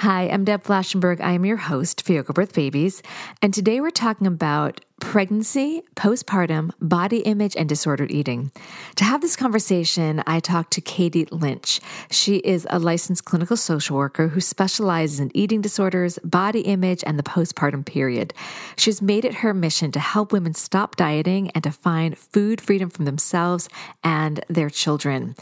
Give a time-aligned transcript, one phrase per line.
[0.00, 1.22] Hi, I'm Deb Flashenberg.
[1.22, 3.02] I am your host for Yoga Birth Babies,
[3.40, 8.50] and today we're talking about pregnancy, postpartum, body image, and disordered eating.
[8.96, 11.80] To have this conversation, I talked to Catie Lynch.
[12.10, 17.18] She is a licensed clinical social worker who specializes in eating disorders, body image, and
[17.18, 18.32] the postpartum period.
[18.76, 22.88] She's made it her mission to help women stop dieting and to find food freedom
[22.88, 23.68] from themselves
[24.02, 25.36] and their children.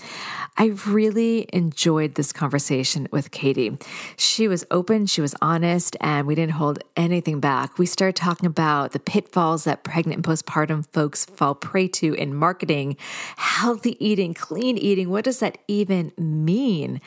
[0.56, 3.77] I really enjoyed this conversation with Catie.
[4.16, 7.78] She was open, she was honest, and we didn't hold anything back.
[7.78, 12.14] We started talking about the pitfalls pitfalls that pregnant and postpartum folks fall prey to
[12.14, 12.96] in marketing,
[13.36, 15.10] healthy eating, clean eating.
[15.10, 17.00] What does that even mean?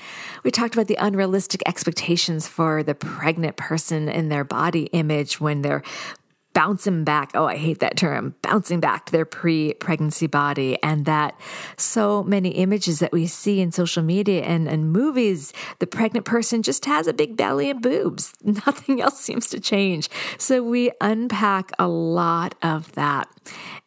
[0.44, 5.64] We talked about the unrealistic expectations for the pregnant person in their body image when
[5.64, 5.82] they're
[6.58, 7.30] bouncing back.
[7.36, 10.82] Oh, I hate that term, bouncing back to their pre pregnancy body.
[10.82, 11.40] And that
[11.78, 16.64] so many images that we see in social media and, and movies, the pregnant person
[16.64, 18.34] just has a big belly and boobs.
[18.44, 20.10] Nothing else seems to change.
[20.40, 23.30] So we unpack a lot of that.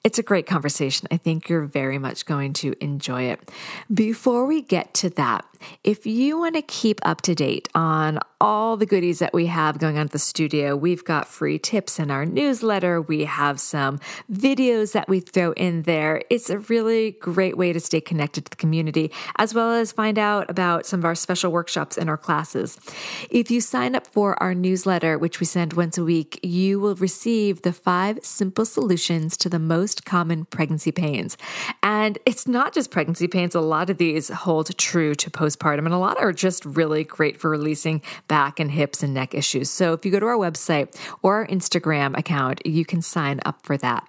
[0.02, 1.08] It's a great conversation.
[1.10, 3.50] I think you're very much going to enjoy it.
[3.92, 5.44] Before we get to that,
[5.84, 9.78] if you want to keep up to date on all the goodies that we have
[9.78, 13.02] going on at the studio, we've got free tips in our newsletter.
[13.02, 14.00] We have some
[14.32, 16.22] videos that we throw in there.
[16.30, 20.18] It's a really great way to stay connected to the community, as well as find
[20.18, 22.78] out about some of our special workshops and our classes.
[23.28, 26.94] If you sign up for our newsletter, which we send once a week, you will
[26.94, 31.36] receive the five simple solutions to the most common pregnancy pains.
[31.82, 35.94] And it's not just pregnancy pains, a lot of these hold true to postpartum, and
[35.94, 39.70] a lot are just really great for releasing back and hips and neck issues.
[39.70, 43.64] So if you go to our website or our Instagram account, you can sign up
[43.64, 44.06] for that.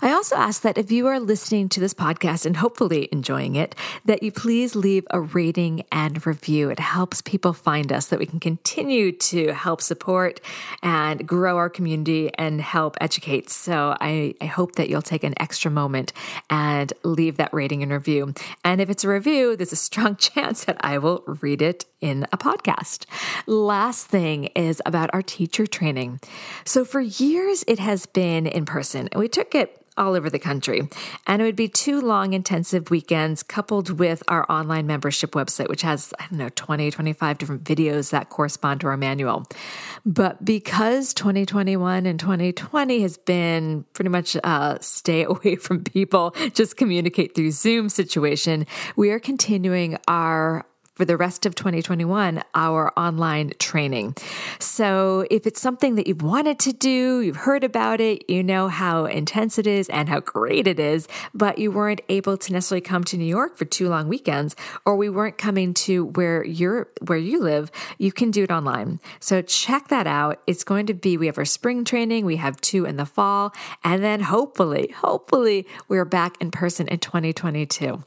[0.00, 3.74] I also ask that if you are listening to this podcast and hopefully enjoying it,
[4.04, 6.70] that you please leave a rating and review.
[6.70, 10.40] It helps people find us that we can continue to help support
[10.82, 13.50] and grow our community and help educate.
[13.50, 16.12] So I, I hope that you'll take an extra moment
[16.50, 18.34] and leave that rating and review.
[18.64, 22.26] And if it's a review, there's a strong chance that I will read it in
[22.32, 23.06] a podcast.
[23.46, 26.20] Last thing is about our teacher training.
[26.64, 29.08] So for years, it has been in person.
[29.12, 30.88] And we took it all over the country.
[31.26, 35.82] And it would be two long, intensive weekends coupled with our online membership website, which
[35.82, 39.44] has, I don't know, 20, 25 different videos that correspond to our manual.
[40.06, 46.76] But because 2021 and 2020 has been pretty much a stay away from people, just
[46.76, 48.66] communicate through Zoom situation,
[48.96, 50.64] we are continuing our
[50.98, 54.16] for the rest of 2021 our online training.
[54.58, 58.66] So if it's something that you've wanted to do, you've heard about it, you know
[58.66, 62.80] how intense it is and how great it is, but you weren't able to necessarily
[62.80, 66.88] come to New York for two long weekends, or we weren't coming to where you're
[67.06, 68.98] where you live, you can do it online.
[69.20, 70.42] So check that out.
[70.48, 73.54] It's going to be we have our spring training, we have two in the fall,
[73.84, 78.02] and then hopefully, hopefully we're back in person in 2022.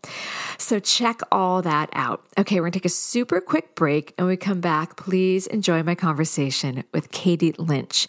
[0.57, 2.23] So check all that out.
[2.37, 4.97] Okay, we're going to take a super quick break and we come back.
[4.97, 8.07] Please enjoy my conversation with Catie Lynch.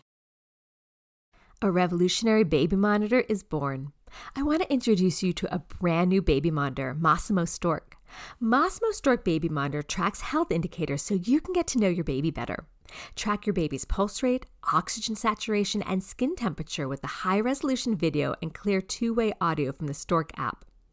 [1.61, 3.93] A revolutionary baby monitor is born.
[4.35, 7.97] I want to introduce you to a brand new baby monitor, Masimo Stork.
[8.43, 12.31] Masimo Stork Baby Monitor tracks health indicators so you can get to know your baby
[12.31, 12.65] better.
[13.15, 18.35] Track your baby's pulse rate, oxygen saturation, and skin temperature with a high resolution video
[18.41, 20.65] and clear two way audio from the Stork app.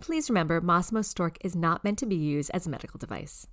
[0.00, 3.46] Please remember, Masimo Stork is not meant to be used as a medical device.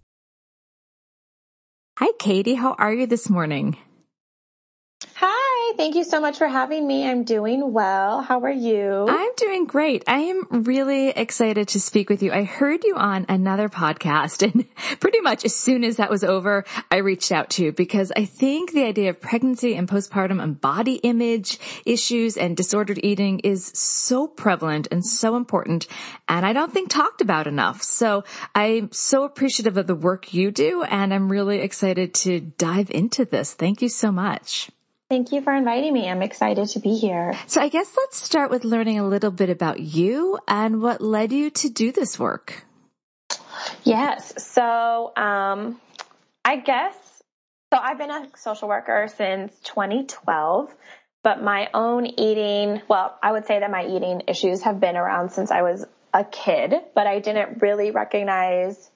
[1.97, 2.55] Hi, Catie.
[2.55, 3.77] How are you this morning?
[5.77, 7.07] Thank you so much for having me.
[7.07, 8.21] I'm doing well.
[8.21, 9.05] How are you?
[9.07, 10.03] I'm doing great.
[10.07, 12.31] I am really excited to speak with you.
[12.31, 14.65] I heard you on another podcast and
[14.99, 18.25] pretty much as soon as that was over, I reached out to you because I
[18.25, 23.71] think the idea of pregnancy and postpartum and body image issues and disordered eating is
[23.75, 25.87] so prevalent and so important.
[26.27, 27.81] And I don't think talked about enough.
[27.83, 28.23] So
[28.55, 33.25] I'm so appreciative of the work you do and I'm really excited to dive into
[33.25, 33.53] this.
[33.53, 34.69] Thank you so much.
[35.09, 36.07] Thank you for inviting me.
[36.07, 37.33] I'm excited to be here.
[37.47, 41.31] So I guess let's start with learning a little bit about you and what led
[41.31, 42.63] you to do this work.
[43.83, 44.33] Yes.
[44.37, 45.81] So, um,
[46.45, 46.95] I guess,
[47.73, 50.75] so I've been a social worker since 2012,
[51.23, 55.31] but my own eating, well, I would say that my eating issues have been around
[55.31, 58.91] since I was a kid, but I didn't really recognize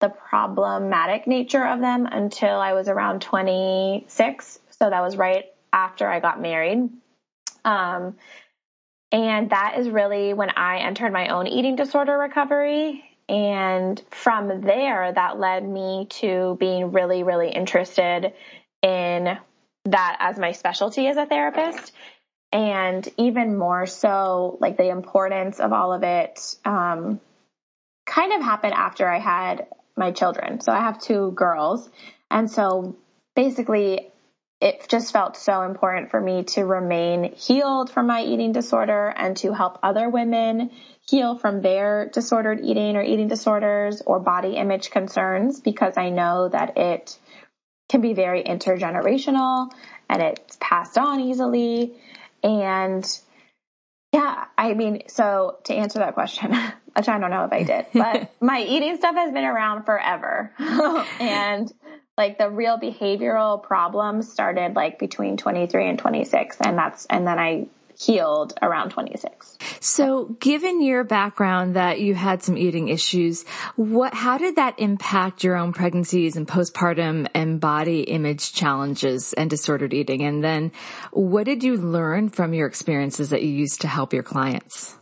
[0.00, 6.08] the problematic nature of them until I was around 26 so that was right after
[6.08, 6.90] I got married.
[7.64, 8.16] Um,
[9.10, 13.04] and that is really when I entered my own eating disorder recovery.
[13.28, 18.32] And from there, that led me to being really, really interested
[18.82, 19.38] in
[19.84, 21.92] that as my specialty as a therapist.
[22.52, 27.20] And even more so, like the importance of all of it um,
[28.06, 29.66] kind of happened after I had
[29.96, 30.60] my children.
[30.60, 31.88] So I have two girls.
[32.30, 32.96] And so
[33.34, 34.10] basically,
[34.60, 39.36] it just felt so important for me to remain healed from my eating disorder and
[39.36, 40.70] to help other women
[41.08, 46.48] heal from their disordered eating or eating disorders or body image concerns because I know
[46.48, 47.16] that it
[47.88, 49.70] can be very intergenerational
[50.10, 51.94] and it's passed on easily.
[52.42, 53.06] And
[54.12, 56.50] yeah, I mean, so to answer that question,
[56.96, 60.52] which I don't know if I did, but my eating stuff has been around forever.
[61.20, 61.72] and
[62.18, 67.38] like the real behavioral problems started like between 23 and 26 and that's and then
[67.38, 67.68] I
[67.98, 69.58] healed around 26.
[69.80, 73.44] So given your background that you had some eating issues,
[73.76, 79.50] what how did that impact your own pregnancies and postpartum and body image challenges and
[79.50, 80.22] disordered eating?
[80.22, 80.72] And then
[81.12, 84.96] what did you learn from your experiences that you used to help your clients?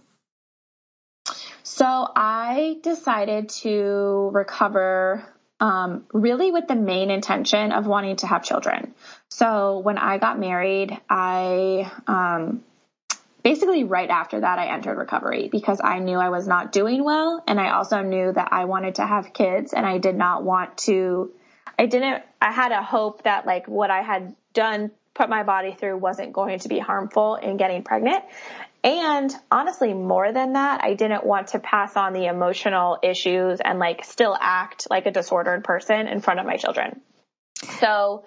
[1.62, 8.44] So I decided to recover um, really with the main intention of wanting to have
[8.44, 8.94] children.
[9.28, 12.62] So when I got married, I um,
[13.42, 17.42] basically right after that I entered recovery because I knew I was not doing well,
[17.46, 20.76] and I also knew that I wanted to have kids, and I did not want
[20.78, 21.32] to.
[21.78, 22.22] I didn't.
[22.40, 26.32] I had a hope that like what I had done put my body through wasn't
[26.32, 28.22] going to be harmful in getting pregnant.
[28.86, 33.80] And honestly, more than that, I didn't want to pass on the emotional issues and
[33.80, 37.00] like still act like a disordered person in front of my children.
[37.80, 38.24] So,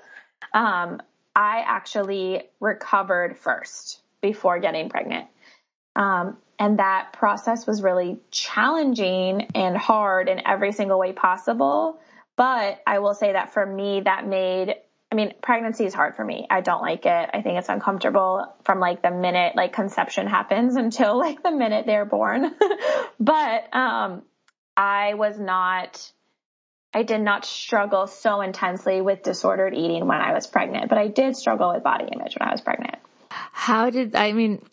[0.54, 1.02] um,
[1.34, 5.28] I actually recovered first before getting pregnant.
[5.96, 12.02] Um, and that process was really challenging and hard in every single way possible.
[12.36, 14.76] But I will say that for me, that made
[15.12, 16.46] I mean, pregnancy is hard for me.
[16.50, 17.30] I don't like it.
[17.34, 21.86] I think it's uncomfortable from like the minute like conception happens until like the minute
[21.86, 22.54] they're born.
[23.20, 24.22] but um
[24.78, 26.12] I was not
[26.94, 31.08] I did not struggle so intensely with disordered eating when I was pregnant, but I
[31.08, 32.96] did struggle with body image when I was pregnant.
[33.30, 34.64] How did I mean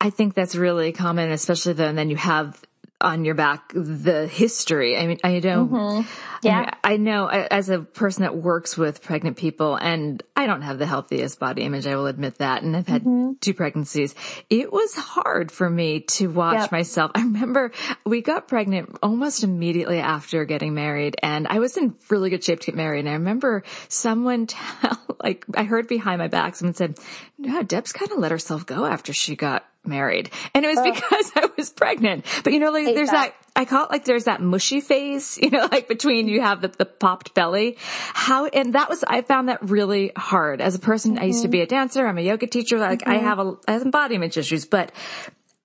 [0.00, 2.60] I think that's really common, especially then then you have
[3.00, 4.96] on your back the history.
[4.96, 6.08] I mean, I don't, mm-hmm.
[6.42, 10.46] yeah, I, mean, I, know as a person that works with pregnant people and I
[10.46, 11.86] don't have the healthiest body image.
[11.86, 12.62] I will admit that.
[12.62, 13.32] And I've had mm-hmm.
[13.40, 14.14] two pregnancies.
[14.50, 16.72] It was hard for me to watch yep.
[16.72, 17.12] myself.
[17.16, 17.72] I remember
[18.04, 22.60] we got pregnant almost immediately after getting married and I was in really good shape
[22.60, 23.00] to get married.
[23.00, 26.98] And I remember someone tell, like, I heard behind my back, someone said,
[27.38, 30.30] no, Deb's kind of let herself go after she got married.
[30.54, 30.92] And it was oh.
[30.92, 32.26] because I was pregnant.
[32.44, 33.34] But you know, like there's that.
[33.34, 33.34] that.
[33.56, 36.68] I call it like there's that mushy phase, you know, like between you have the,
[36.68, 37.76] the popped belly.
[38.14, 41.14] How, and that was, I found that really hard as a person.
[41.14, 41.22] Mm-hmm.
[41.22, 41.52] I used to mm-hmm.
[41.52, 42.06] be a dancer.
[42.06, 42.78] I'm a yoga teacher.
[42.78, 43.10] Like mm-hmm.
[43.10, 44.92] I have a, I have some body image issues, but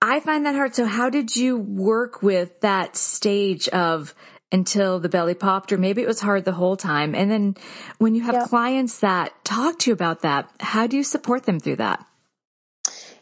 [0.02, 0.76] I find that hard.
[0.76, 4.14] So how did you work with that stage of
[4.52, 7.16] until the belly popped or maybe it was hard the whole time?
[7.16, 7.56] And then
[7.98, 8.50] when you have yep.
[8.50, 12.06] clients that talk to you about that, how do you support them through that?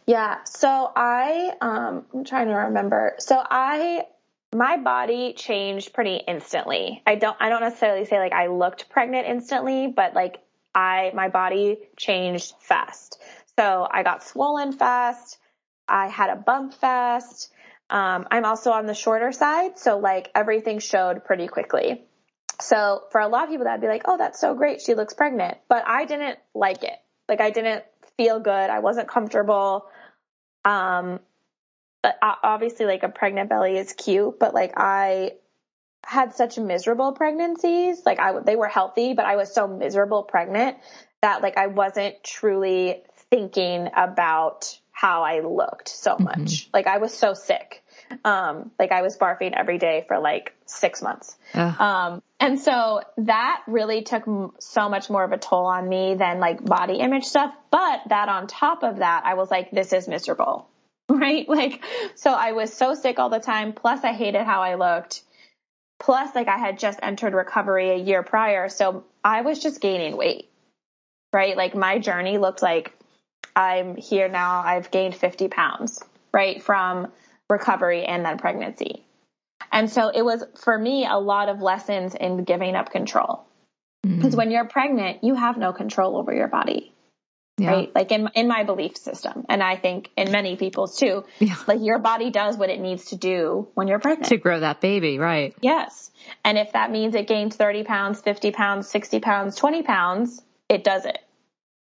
[0.06, 0.44] Yeah.
[0.46, 3.16] So I, um, I'm trying to remember.
[3.20, 4.06] So I,
[4.54, 7.02] my body changed pretty instantly.
[7.08, 10.42] I don't, I don't necessarily say like I looked pregnant instantly, but like
[10.76, 13.22] I, my body changed fast.
[13.58, 15.38] So I got swollen fast.
[15.88, 17.52] I had a bump fast.
[17.90, 19.78] Um, I'm also on the shorter side.
[19.78, 22.04] So like everything showed pretty quickly.
[22.62, 24.82] So for a lot of people, that'd be like, oh, that's so great.
[24.82, 25.58] She looks pregnant.
[25.70, 26.98] But I didn't like it.
[27.28, 27.84] Like I didn't
[28.18, 28.52] feel good.
[28.52, 29.86] I wasn't comfortable.
[30.66, 31.20] Um,
[32.02, 35.34] but obviously like a pregnant belly is cute, but like I
[36.06, 38.06] had such miserable pregnancies.
[38.06, 40.78] Like I, they were healthy, but I was so miserable pregnant
[41.22, 46.24] that like I wasn't truly thinking about how I looked so mm-hmm.
[46.24, 46.38] much.
[46.38, 46.70] Mm-hmm.
[46.74, 47.83] Like I was so sick.
[48.24, 51.36] Um, like I was barfing every day for like six months.
[51.80, 54.24] Um, and so that really took
[54.60, 57.54] so much more of a toll on me than like body image stuff.
[57.72, 60.68] But that on top of that, I was like, this is miserable.
[61.10, 61.48] Right.
[61.48, 61.84] Like,
[62.16, 63.74] so I was so sick all the time.
[63.74, 65.22] Plus I hated how I looked.
[66.00, 68.70] Plus like I had just entered recovery a year prior.
[68.70, 70.50] So I was just gaining weight.
[71.34, 71.58] Right.
[71.58, 72.94] Like my journey looked like
[73.56, 74.62] I'm here now.
[74.62, 77.12] I've gained 50 pounds, right, from
[77.54, 79.06] recovery and then pregnancy.
[79.72, 83.46] And so it was for me a lot of lessons in giving up control.
[84.02, 84.38] Because mm-hmm.
[84.38, 86.94] when you're pregnant, you have no control over your body.
[87.58, 87.70] Yeah.
[87.70, 87.96] Right?
[87.96, 91.24] Like in in my belief system and I think in many people's too.
[91.40, 91.56] Yeah.
[91.68, 94.30] Like your body does what it needs to do when you're pregnant.
[94.30, 95.56] To grow that baby, right.
[95.62, 96.12] Yes.
[96.44, 100.84] And if that means it gains 30 pounds, 50 pounds, 60 pounds, 20 pounds, it
[100.84, 101.20] does it.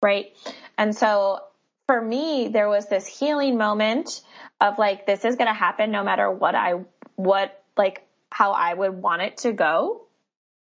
[0.03, 0.27] Right?
[0.77, 1.41] And so
[1.87, 4.23] for me, there was this healing moment
[4.61, 6.81] of like, this is going to happen no matter what I,
[7.15, 10.03] what, like, how I would want it to go.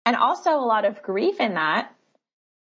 [0.06, 1.94] And also a lot of grief in that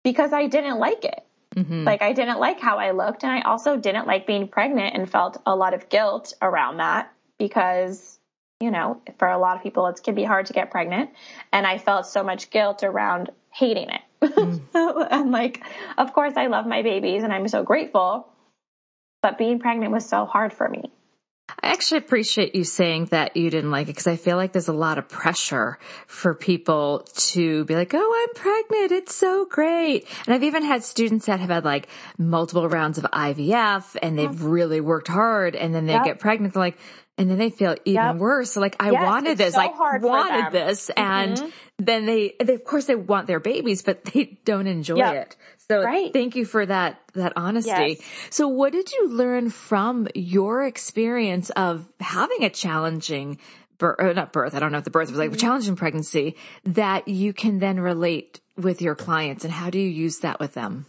[0.03, 1.23] because I didn't like it.
[1.55, 1.83] Mm-hmm.
[1.83, 3.23] Like, I didn't like how I looked.
[3.23, 7.11] And I also didn't like being pregnant and felt a lot of guilt around that
[7.37, 8.19] because
[8.61, 11.11] you know, for a lot of people, it can be hard to get pregnant.
[11.53, 14.01] And I felt so much guilt around hating it.
[14.29, 15.07] Mm.
[15.11, 15.63] and like,
[15.97, 18.27] of course, I love my babies and I'm so grateful
[19.21, 20.91] but being pregnant was so hard for me.
[21.61, 24.67] I actually appreciate you saying that you didn't like it because I feel like there's
[24.67, 28.91] a lot of pressure for people to be like, Oh, I'm pregnant.
[28.91, 30.07] It's so great.
[30.25, 34.43] And I've even had students that have had like multiple rounds of IVF and they've
[34.43, 36.05] really worked hard and then they yep.
[36.05, 36.53] get pregnant.
[36.53, 36.77] They're like,
[37.17, 38.15] and then they feel even yep.
[38.15, 38.53] worse.
[38.53, 40.89] So like, I yes, wanted this, so I wanted this.
[40.91, 41.49] And mm-hmm.
[41.77, 45.15] then they, they, of course they want their babies, but they don't enjoy yep.
[45.15, 45.35] it.
[45.69, 46.11] So right.
[46.11, 47.69] thank you for that, that honesty.
[47.69, 48.01] Yes.
[48.31, 53.37] So what did you learn from your experience of having a challenging
[53.77, 55.37] birth, not birth, I don't know if the birth was like mm-hmm.
[55.37, 60.19] challenging pregnancy that you can then relate with your clients and how do you use
[60.19, 60.87] that with them?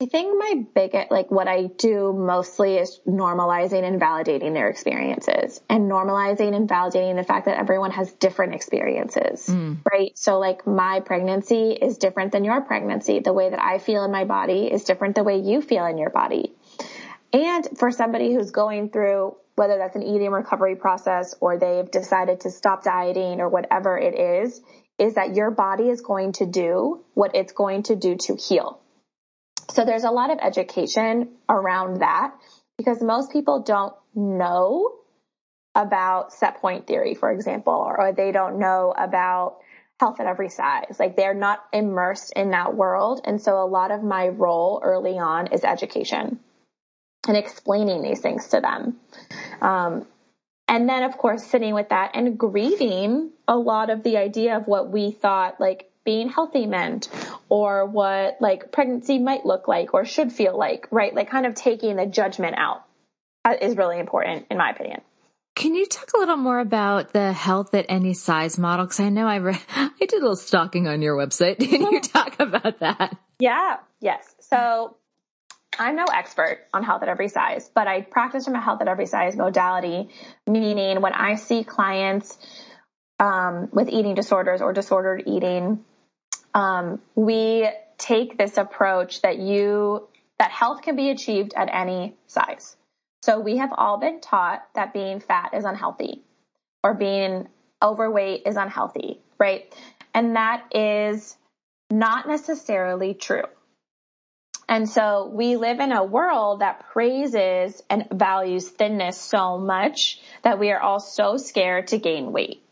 [0.00, 5.60] I think my biggest, like what I do mostly is normalizing and validating their experiences
[5.68, 9.78] and normalizing and validating the fact that everyone has different experiences, mm.
[9.90, 10.16] right?
[10.16, 13.18] So like my pregnancy is different than your pregnancy.
[13.18, 15.98] The way that I feel in my body is different the way you feel in
[15.98, 16.52] your body.
[17.32, 22.42] And for somebody who's going through whether that's an eating recovery process or they've decided
[22.42, 24.60] to stop dieting or whatever it is,
[25.00, 28.80] is that your body is going to do what it's going to do to heal
[29.70, 32.34] so there's a lot of education around that
[32.76, 34.92] because most people don't know
[35.74, 39.58] about set point theory, for example, or they don't know about
[40.00, 40.96] health at every size.
[40.98, 43.20] Like they're not immersed in that world.
[43.24, 46.38] And so a lot of my role early on is education
[47.26, 48.96] and explaining these things to them.
[49.60, 50.06] Um,
[50.68, 54.66] and then of course sitting with that and grieving a lot of the idea of
[54.66, 57.06] what we thought like being healthy meant
[57.50, 61.14] or what like pregnancy might look like or should feel like, right?
[61.14, 62.82] Like kind of taking the judgment out
[63.60, 65.02] is really important in my opinion.
[65.54, 68.86] Can you talk a little more about the health at any size model?
[68.86, 71.58] Because I know I re- I did a little stalking on your website.
[71.68, 73.14] Can you talk about that?
[73.38, 73.76] Yeah.
[74.00, 74.34] Yes.
[74.40, 74.96] So
[75.78, 78.88] I'm no expert on health at every size, but I practice from a health at
[78.88, 80.08] every size modality,
[80.46, 82.38] meaning when I see clients
[83.20, 85.84] um, with eating disorders or disordered eating,
[86.58, 90.08] um, we take this approach that you
[90.40, 92.76] that health can be achieved at any size.
[93.22, 96.22] So we have all been taught that being fat is unhealthy
[96.82, 97.48] or being
[97.82, 99.72] overweight is unhealthy, right?
[100.14, 101.36] And that is
[101.90, 103.46] not necessarily true.
[104.68, 110.58] And so we live in a world that praises and values thinness so much that
[110.58, 112.62] we are all so scared to gain weight.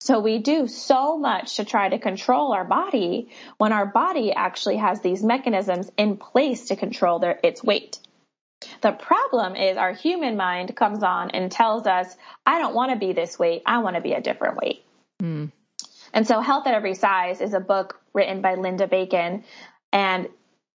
[0.00, 3.28] So we do so much to try to control our body
[3.58, 7.98] when our body actually has these mechanisms in place to control their, its weight.
[8.80, 12.14] The problem is our human mind comes on and tells us,
[12.46, 13.62] I don't want to be this weight.
[13.66, 14.82] I want to be a different weight.
[15.22, 15.52] Mm.
[16.14, 19.44] And so Health at Every Size is a book written by Linda Bacon.
[19.92, 20.28] And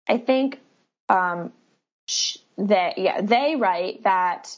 [0.08, 0.60] I think,
[1.08, 1.52] um,
[2.58, 4.56] that, yeah, they write that,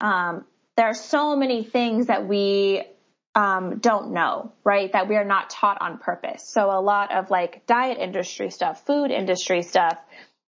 [0.00, 0.44] um,
[0.76, 2.84] there are so many things that we
[3.34, 4.92] um, don't know, right?
[4.92, 6.46] That we are not taught on purpose.
[6.46, 9.98] So a lot of like diet industry stuff, food industry stuff.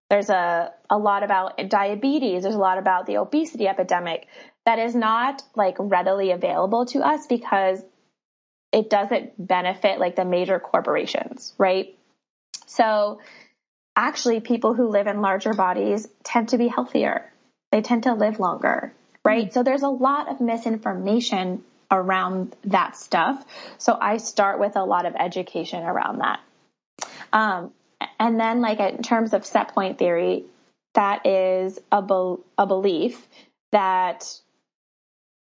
[0.08, 2.44] There's a, a lot about diabetes.
[2.44, 4.28] There's a lot about the obesity epidemic
[4.64, 7.82] that is not like readily available to us because
[8.72, 11.96] it doesn't benefit like the major corporations, right?
[12.66, 13.20] So
[13.96, 17.32] actually people who live in larger bodies tend to be healthier.
[17.72, 18.92] They tend to live longer,
[19.24, 19.46] right?
[19.46, 19.52] Mm-hmm.
[19.52, 23.44] So there's a lot of misinformation around that stuff.
[23.78, 26.40] So I start with a lot of education around that.
[27.32, 27.72] Um,
[28.18, 30.44] and then like in terms of set point theory,
[30.94, 33.26] that is a, be- a belief
[33.72, 34.32] that,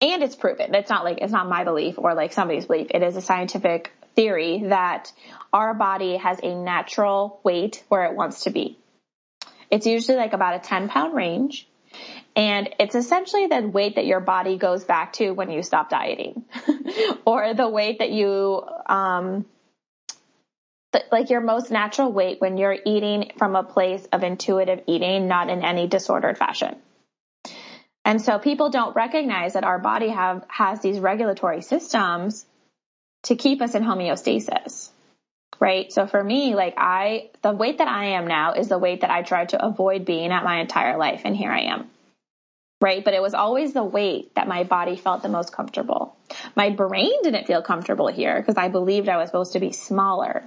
[0.00, 0.74] and it's proven.
[0.74, 2.88] It's not like, it's not my belief or like somebody's belief.
[2.90, 5.12] It is a scientific theory that
[5.52, 8.78] our body has a natural weight where it wants to be.
[9.70, 11.66] It's usually like about a 10 pound range.
[12.34, 16.44] And it's essentially the weight that your body goes back to when you stop dieting
[17.26, 19.44] or the weight that you, um,
[21.10, 25.50] like your most natural weight when you're eating from a place of intuitive eating, not
[25.50, 26.76] in any disordered fashion.
[28.04, 32.46] And so people don't recognize that our body have, has these regulatory systems
[33.24, 34.88] to keep us in homeostasis.
[35.60, 35.92] Right.
[35.92, 39.10] So for me, like I, the weight that I am now is the weight that
[39.10, 41.22] I tried to avoid being at my entire life.
[41.24, 41.88] And here I am
[42.82, 43.04] right?
[43.04, 46.16] But it was always the weight that my body felt the most comfortable.
[46.56, 50.44] My brain didn't feel comfortable here because I believed I was supposed to be smaller.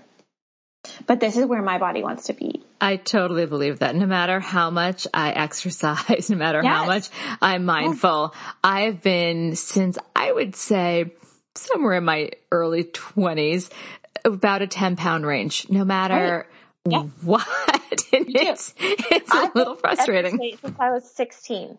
[1.08, 2.62] But this is where my body wants to be.
[2.80, 3.96] I totally believe that.
[3.96, 6.72] No matter how much I exercise, no matter yes.
[6.72, 7.10] how much
[7.42, 8.54] I'm mindful, yes.
[8.64, 11.14] I've been since I would say
[11.56, 13.72] somewhere in my early 20s,
[14.26, 16.46] about a 10 pound range, no matter
[16.86, 17.10] right.
[17.22, 17.48] what.
[18.12, 20.38] it's, it's a little frustrating.
[20.62, 21.78] Since I was 16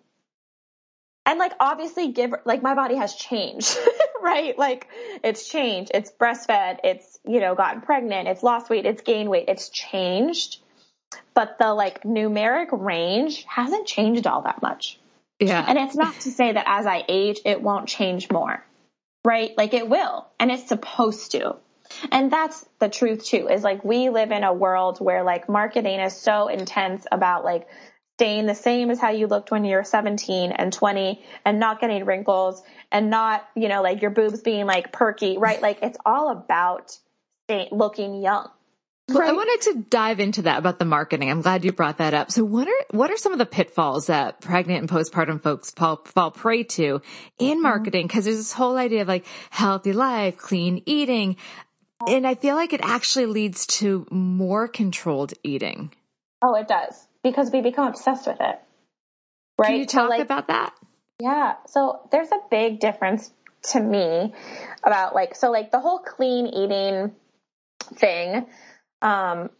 [1.26, 3.76] and like obviously give like my body has changed
[4.22, 4.58] right?
[4.58, 4.88] Like
[5.22, 5.90] it's changed.
[5.94, 6.78] It's breastfed.
[6.84, 8.28] It's you know gotten pregnant.
[8.28, 8.86] It's lost weight.
[8.86, 9.46] It's gained weight.
[9.48, 10.60] It's changed.
[11.34, 14.98] But the like numeric range hasn't changed all that much.
[15.38, 15.64] Yeah.
[15.66, 18.64] And it's not to say that as i age it won't change more
[19.26, 19.58] right?
[19.58, 20.28] Like it will.
[20.38, 21.56] And it's supposed to.
[22.10, 26.00] And that's the truth too is like we live in a world where like marketing
[26.00, 27.66] is so intense about like
[28.16, 31.80] staying the same as how you looked when you were 17 and 20 and not
[31.80, 35.60] getting wrinkles and not, you know, like your boobs being like perky, right?
[35.60, 36.96] Like it's all about
[37.44, 38.48] staying, looking young.
[39.08, 39.28] Well, right.
[39.28, 41.30] I wanted to dive into that about the marketing.
[41.30, 42.32] I'm glad you brought that up.
[42.32, 46.00] So what are, what are some of the pitfalls that pregnant and postpartum folks fall,
[46.06, 47.02] fall prey to
[47.38, 47.62] in mm-hmm.
[47.62, 48.08] marketing?
[48.08, 51.36] Cause there's this whole idea of like healthy life, clean eating.
[52.08, 55.92] And I feel like it actually leads to more controlled eating.
[56.42, 58.60] Oh, it does because we become obsessed with it.
[59.58, 59.68] Right?
[59.68, 60.72] Can you talk so like, about that?
[61.18, 61.54] Yeah.
[61.66, 63.32] So there's a big difference
[63.72, 64.32] to me
[64.84, 67.10] about like so like the whole clean eating
[67.94, 68.46] thing
[69.02, 69.50] um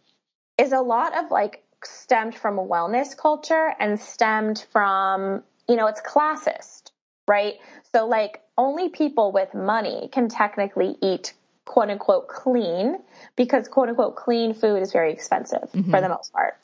[0.57, 5.87] is a lot of like stemmed from a wellness culture and stemmed from you know
[5.87, 6.91] it's classist
[7.27, 7.55] right
[7.93, 11.33] so like only people with money can technically eat
[11.65, 12.97] quote unquote clean
[13.35, 15.91] because quote unquote clean food is very expensive mm-hmm.
[15.91, 16.57] for the most part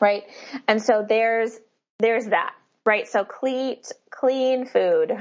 [0.00, 0.24] right?
[0.66, 1.58] And so there's
[1.98, 3.08] there's that, right?
[3.08, 3.76] So clean
[4.10, 5.12] clean food.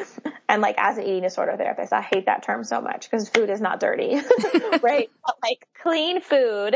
[0.48, 3.50] and like as an eating disorder therapist, I hate that term so much because food
[3.50, 4.16] is not dirty,
[4.82, 5.10] right?
[5.26, 6.74] But like clean food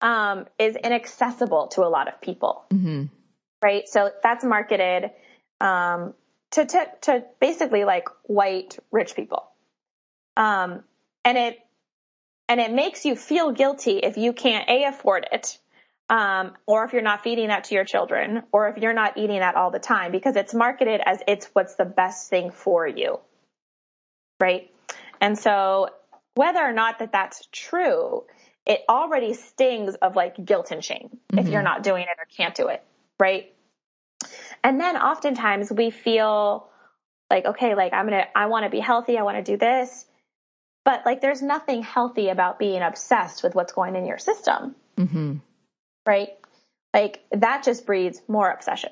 [0.00, 3.04] um, is inaccessible to a lot of people, mm-hmm.
[3.62, 3.88] right?
[3.88, 5.10] So that's marketed
[5.60, 6.14] um,
[6.52, 9.50] to, to to basically like white rich people,
[10.36, 10.82] um,
[11.24, 11.58] and it
[12.48, 15.58] and it makes you feel guilty if you can't a afford it
[16.10, 19.38] um, or if you're not feeding that to your children, or if you're not eating
[19.38, 23.20] that all the time, because it's marketed as it's what's the best thing for you,
[24.40, 24.72] right?
[25.20, 25.90] And so,
[26.34, 28.24] whether or not that that's true,
[28.66, 31.38] it already stings of like guilt and shame mm-hmm.
[31.38, 32.82] if you're not doing it or can't do it,
[33.20, 33.54] right?
[34.64, 36.68] And then oftentimes we feel
[37.30, 40.06] like, okay, like I'm gonna, I want to be healthy, I want to do this,
[40.84, 44.74] but like there's nothing healthy about being obsessed with what's going in your system.
[44.96, 45.36] Mm-hmm
[46.10, 46.30] right?
[46.92, 48.90] like that just breeds more obsession.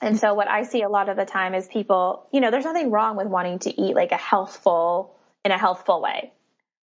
[0.00, 2.64] And so what I see a lot of the time is people, you know, there's
[2.64, 6.32] nothing wrong with wanting to eat like a healthful in a healthful way.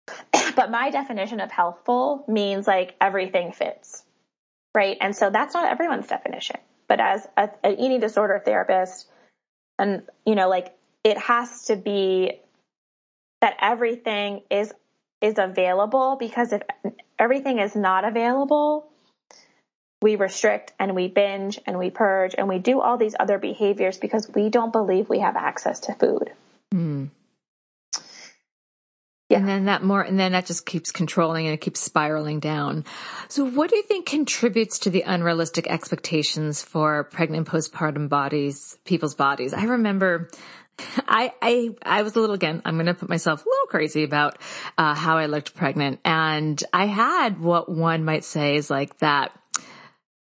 [0.57, 4.03] but my definition of healthful means like everything fits.
[4.75, 4.97] Right?
[5.01, 6.57] And so that's not everyone's definition.
[6.89, 9.09] But as a, an eating disorder therapist
[9.79, 10.75] and you know like
[11.05, 12.41] it has to be
[13.41, 14.73] that everything is
[15.23, 16.63] is available because if
[17.19, 18.93] everything is not available
[20.03, 23.99] we restrict and we binge and we purge and we do all these other behaviors
[23.99, 26.33] because we don't believe we have access to food.
[26.75, 27.11] Mm.
[29.29, 29.39] Yeah.
[29.39, 32.85] And then that more, and then that just keeps controlling and it keeps spiraling down.
[33.29, 39.15] So what do you think contributes to the unrealistic expectations for pregnant postpartum bodies, people's
[39.15, 39.55] bodies?
[39.55, 40.29] I remember
[40.79, 44.05] I, I, I was a little, again, I'm going to put myself a little crazy
[44.05, 44.39] about,
[44.79, 46.01] uh, how I looked pregnant.
[46.05, 49.33] And I had what one might say is like that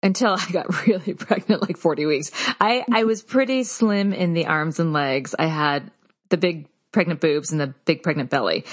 [0.02, 2.30] until I got really pregnant, like 40 weeks.
[2.60, 5.34] I, I was pretty slim in the arms and legs.
[5.38, 5.90] I had
[6.28, 8.64] the big pregnant boobs and the big pregnant belly.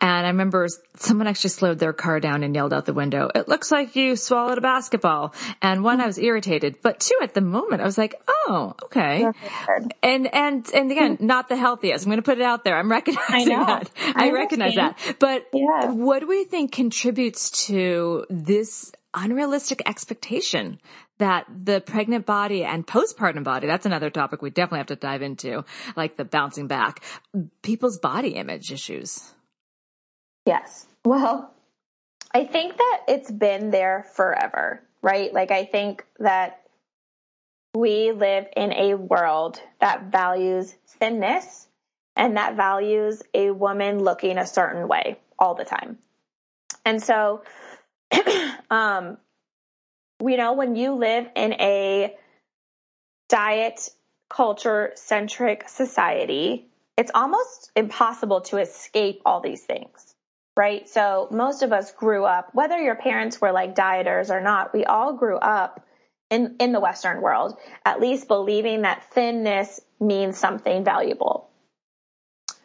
[0.00, 3.48] And I remember someone actually slowed their car down and yelled out the window, it
[3.48, 5.34] looks like you swallowed a basketball.
[5.60, 9.26] And one, I was irritated, but two, at the moment, I was like, oh, okay.
[10.02, 12.04] And, and, and again, not the healthiest.
[12.04, 12.76] I'm going to put it out there.
[12.76, 13.90] I'm recognizing I that.
[14.14, 14.98] I, I recognize that.
[15.18, 15.90] But yeah.
[15.90, 20.80] what do we think contributes to this unrealistic expectation
[21.18, 25.22] that the pregnant body and postpartum body, that's another topic we definitely have to dive
[25.22, 25.64] into,
[25.96, 27.02] like the bouncing back,
[27.62, 29.32] people's body image issues.
[30.46, 30.86] Yes.
[31.04, 31.52] Well,
[32.32, 35.32] I think that it's been there forever, right?
[35.32, 36.60] Like, I think that
[37.74, 41.68] we live in a world that values thinness
[42.16, 45.98] and that values a woman looking a certain way all the time.
[46.84, 47.42] And so
[48.70, 49.18] um,
[50.20, 52.14] you know, when you live in a
[53.28, 53.90] diet
[54.28, 60.14] culture centric society, it's almost impossible to escape all these things,
[60.56, 60.88] right?
[60.88, 64.84] So most of us grew up, whether your parents were like dieters or not, we
[64.84, 65.84] all grew up
[66.30, 71.50] in, in the Western world, at least believing that thinness means something valuable,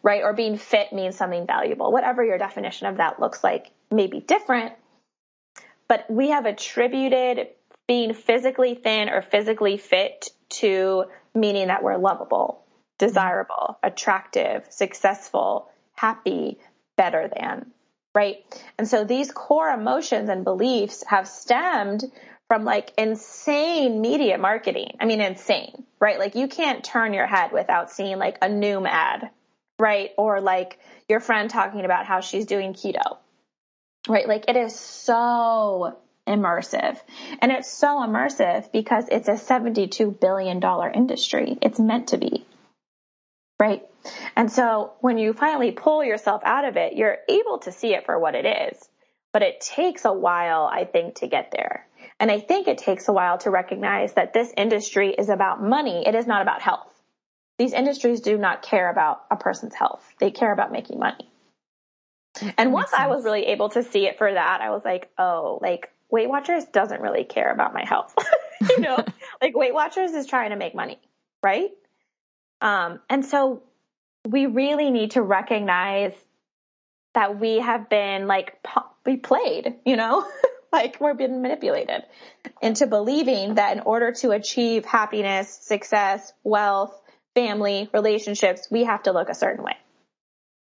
[0.02, 0.24] right?
[0.24, 1.92] Or being fit means something valuable.
[1.92, 4.74] Whatever your definition of that looks like may be different,
[5.90, 7.48] but we have attributed
[7.88, 12.64] being physically thin or physically fit to meaning that we're lovable,
[13.00, 16.60] desirable, attractive, successful, happy,
[16.96, 17.72] better than,
[18.14, 18.38] right?
[18.78, 22.06] And so these core emotions and beliefs have stemmed
[22.48, 24.98] from like insane media marketing.
[25.00, 26.20] I mean, insane, right?
[26.20, 29.32] Like you can't turn your head without seeing like a Noom ad,
[29.80, 30.12] right?
[30.18, 33.18] Or like your friend talking about how she's doing keto
[34.08, 34.28] right?
[34.28, 37.00] Like it is so immersive.
[37.42, 40.62] And it's so immersive because it's a $72 billion
[40.94, 41.58] industry.
[41.62, 42.46] It's meant to be.
[43.60, 43.84] Right?
[44.36, 48.06] And so when you finally pull yourself out of it, you're able to see it
[48.06, 48.88] for what it is.
[49.34, 51.86] But it takes a while, I think, to get there.
[52.20, 56.04] And I think it takes a while to recognize that this industry is about money.
[56.08, 56.94] It is not about health.
[57.58, 60.04] These industries do not care about a person's health.
[60.20, 61.29] They care about making money.
[62.58, 65.60] And once I was really able to see it for that, I was like, oh,
[65.62, 68.16] like Weight Watchers doesn't really care about my health.
[68.70, 69.04] you know,
[69.42, 71.00] like Weight Watchers is trying to make money,
[71.44, 71.70] right?
[72.62, 73.64] Um, and so
[74.28, 76.14] we really need to recognize
[77.14, 78.58] that we have been like,
[79.06, 80.26] we played, you know,
[80.72, 82.04] like we're being manipulated
[82.62, 87.00] into believing that in order to achieve happiness, success, wealth,
[87.34, 89.76] family, relationships, we have to look a certain way.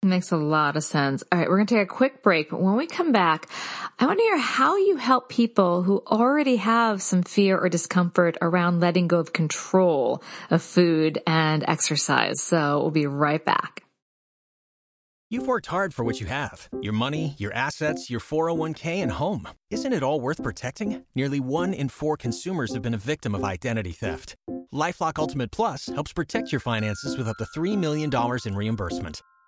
[0.02, 1.24] Makes a lot of sense.
[1.32, 3.50] All right, we're going to take a quick break, but when we come back,
[3.98, 8.36] I want to hear how you help people who already have some fear or discomfort
[8.40, 12.40] around letting go of control of food and exercise.
[12.40, 13.82] So we'll be right back.
[15.30, 19.48] You've worked hard for what you have your money, your assets, your 401k, and home.
[19.68, 21.04] Isn't it all worth protecting?
[21.16, 24.36] Nearly one in four consumers have been a victim of identity theft.
[24.72, 28.10] LifeLock Ultimate Plus helps protect your finances with up to $3 million
[28.46, 29.22] in reimbursement.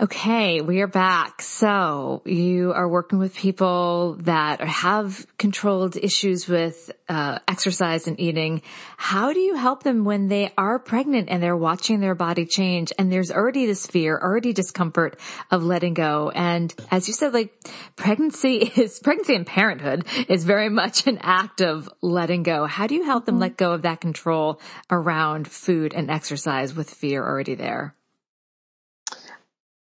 [0.00, 1.42] Okay, we are back.
[1.42, 8.62] So you are working with people that have controlled issues with uh, exercise and eating.
[8.96, 12.92] How do you help them when they are pregnant and they're watching their body change
[12.96, 15.18] and there's already this fear, already discomfort
[15.50, 16.30] of letting go?
[16.32, 17.52] And as you said, like
[17.96, 22.66] pregnancy is pregnancy and parenthood is very much an act of letting go.
[22.66, 24.60] How do you help them let go of that control
[24.92, 27.96] around food and exercise with fear already there?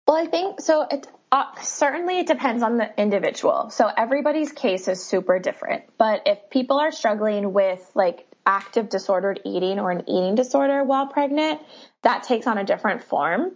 [0.08, 0.88] Well, I think so.
[0.89, 3.70] It uh, certainly it depends on the individual.
[3.70, 5.84] So everybody's case is super different.
[5.98, 11.08] But if people are struggling with like active disordered eating or an eating disorder while
[11.08, 11.60] pregnant,
[12.04, 13.52] that takes on a different form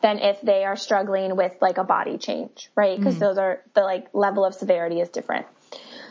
[0.00, 2.98] than if they are struggling with like a body change, right?
[2.98, 5.46] Because mm those are the like level of severity is different.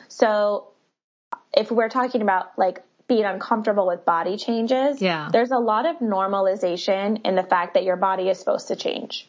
[0.08, 0.68] So
[1.52, 5.30] if we're talking about like being uncomfortable with body changes, yeah.
[5.32, 9.28] there's a lot of normalization in the fact that your body is supposed to change.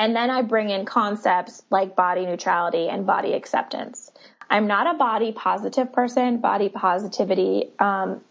[0.00, 4.10] And then I bring in concepts like body neutrality and body acceptance.
[4.48, 6.38] I'm not a body positive person.
[6.38, 8.22] Body positivity um,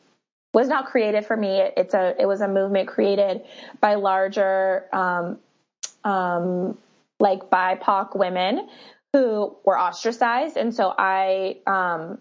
[0.52, 1.62] was not created for me.
[1.78, 3.44] It's a it was a movement created
[3.80, 5.38] by larger um,
[6.04, 6.76] um,
[7.20, 8.68] like BIPOC women
[9.14, 12.18] who were ostracized, and so I um,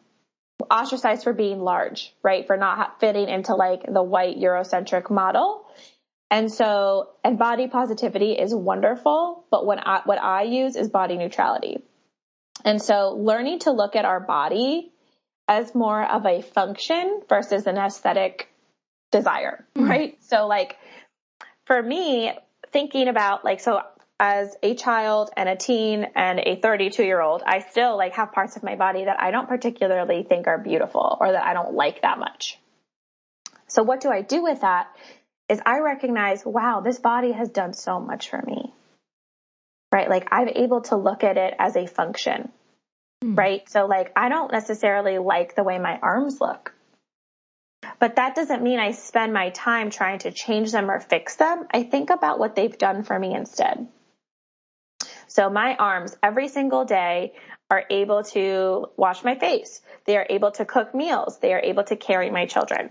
[0.71, 2.47] ostracized for being large, right?
[2.47, 5.65] For not fitting into like the white Eurocentric model.
[6.31, 11.17] And so, and body positivity is wonderful, but when I, what I use is body
[11.17, 11.83] neutrality.
[12.65, 14.93] And so learning to look at our body
[15.47, 18.51] as more of a function versus an aesthetic
[19.11, 19.89] desire, mm-hmm.
[19.89, 20.19] right?
[20.25, 20.77] So like
[21.65, 22.33] for me,
[22.73, 23.81] thinking about like, so
[24.21, 28.33] as a child and a teen and a 32 year old, I still like have
[28.33, 31.73] parts of my body that I don't particularly think are beautiful or that I don't
[31.73, 32.59] like that much.
[33.69, 34.89] So what do I do with that?
[35.49, 38.73] Is I recognize, wow, this body has done so much for me.
[39.91, 40.09] Right?
[40.09, 42.51] Like I'm able to look at it as a function.
[43.25, 43.37] Mm.
[43.37, 43.69] Right?
[43.69, 46.75] So like I don't necessarily like the way my arms look.
[48.01, 51.67] But that doesn't mean I spend my time trying to change them or fix them.
[51.73, 53.89] I think about what they've done for me instead.
[55.27, 57.35] So my arms every single day
[57.71, 59.81] are able to wash my face.
[60.07, 61.39] They are able to cook meals.
[61.39, 62.91] They are able to carry my children.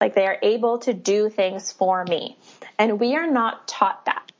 [0.00, 2.38] Like they are able to do things for me.
[2.78, 4.30] And we are not taught that.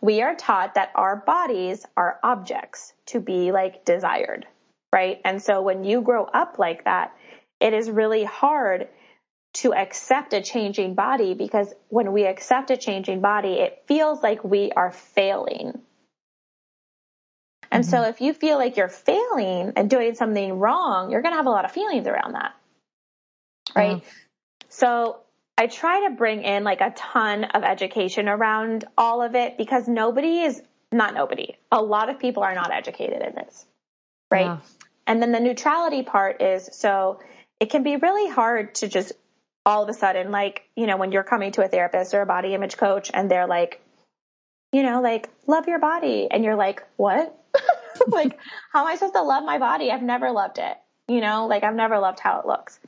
[0.00, 4.46] We are taught that our bodies are objects to be like desired,
[4.94, 5.20] right?
[5.24, 7.14] And so when you grow up like that,
[7.60, 8.88] it is really hard
[9.52, 14.42] to accept a changing body because when we accept a changing body, it feels like
[14.42, 15.78] we are failing.
[17.70, 17.90] And mm-hmm.
[17.90, 21.46] so if you feel like you're failing and doing something wrong, you're going to have
[21.46, 22.54] a lot of feelings around that
[23.74, 24.02] right?
[24.68, 25.20] So
[25.58, 29.88] I try to bring in like a ton of education around all of it because
[29.88, 31.56] nobody is not nobody.
[31.70, 33.66] A lot of people are not educated in this,
[34.30, 34.46] right?
[34.46, 34.58] Yeah.
[35.06, 37.20] And then the neutrality part is so
[37.58, 39.12] it can be really hard to just
[39.66, 42.26] all of a sudden, like, you know, when you're coming to a therapist or a
[42.26, 43.82] body image coach and they're like,
[44.72, 46.28] you know, like, love your body.
[46.30, 47.38] And you're like, what?
[48.08, 48.38] like,
[48.72, 49.90] how am I supposed to love my body?
[49.90, 50.76] I've never loved it.
[51.08, 52.80] You know, like, I've never loved how it looks.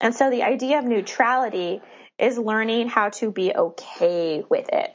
[0.00, 1.82] And so the idea of neutrality
[2.18, 4.94] is learning how to be okay with it,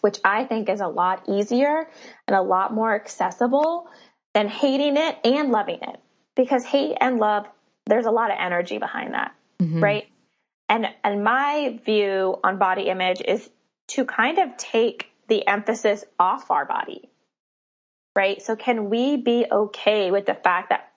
[0.00, 1.88] which I think is a lot easier
[2.26, 3.88] and a lot more accessible
[4.34, 6.00] than hating it and loving it.
[6.34, 7.46] Because hate and love,
[7.86, 9.82] there's a lot of energy behind that, mm-hmm.
[9.82, 10.08] right?
[10.68, 13.50] And and my view on body image is
[13.88, 17.10] to kind of take the emphasis off our body.
[18.14, 18.42] Right?
[18.42, 20.91] So can we be okay with the fact that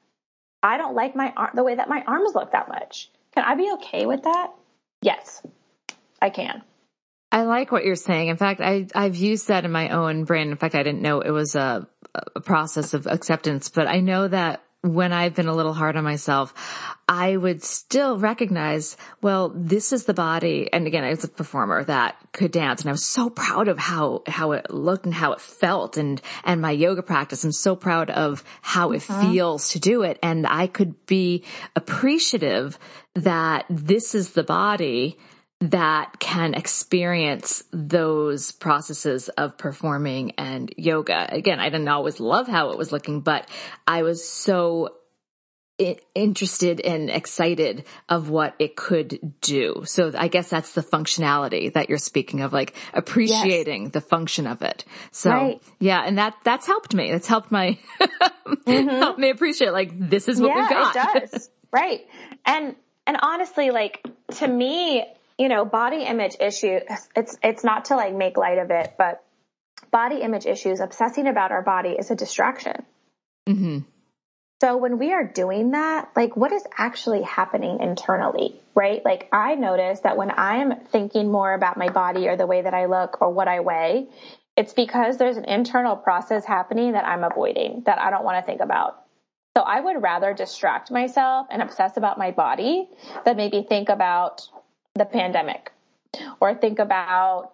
[0.66, 3.10] I don't like my the way that my arms look that much.
[3.34, 4.52] Can I be okay with that?
[5.02, 5.46] Yes,
[6.22, 6.64] I can.
[7.32, 8.30] I like what you're saying.
[8.30, 10.50] In fact, I, I've used that in my own brand.
[10.52, 11.88] In fact, I didn't know it was a,
[12.36, 16.04] a process of acceptance, but I know that when I've been a little hard on
[16.04, 16.54] myself,
[17.10, 20.70] I would still recognize, well, this is the body.
[20.72, 23.80] And again, I was a performer that could dance and I was so proud of
[23.80, 27.44] how, how it looked and how it felt and, and my yoga practice.
[27.44, 29.32] I'm so proud of how it uh-huh.
[29.32, 30.20] feels to do it.
[30.22, 31.44] And I could be
[31.76, 32.78] appreciative
[33.16, 35.18] that this is the body
[35.72, 41.28] that can experience those processes of performing and yoga.
[41.30, 43.50] Again, I didn't always love how it was looking, but
[43.88, 44.96] I was so
[45.78, 49.84] interested and excited of what it could do.
[49.86, 53.92] So I guess that's the functionality that you're speaking of, like appreciating yes.
[53.92, 54.86] the function of it.
[55.12, 55.62] So right.
[55.80, 57.12] yeah, and that that's helped me.
[57.12, 58.88] That's helped my mm-hmm.
[58.88, 60.96] helped me appreciate like this is what yeah, we've got.
[60.96, 61.50] It does.
[61.72, 62.02] right.
[62.46, 62.76] And
[63.06, 65.06] and honestly, like to me,
[65.38, 66.80] you know, body image issue
[67.16, 69.24] it's it's not to like make light of it, but
[69.92, 72.86] body image issues, obsessing about our body is a distraction.
[73.48, 73.80] Mm-hmm.
[74.62, 79.04] So when we are doing that, like what is actually happening internally, right?
[79.04, 82.62] Like I notice that when I am thinking more about my body or the way
[82.62, 84.08] that I look or what I weigh,
[84.56, 88.46] it's because there's an internal process happening that I'm avoiding that I don't want to
[88.46, 89.02] think about.
[89.58, 92.90] So I would rather distract myself and obsess about my body
[93.26, 94.48] than maybe think about
[94.96, 95.72] the pandemic
[96.40, 97.52] or think about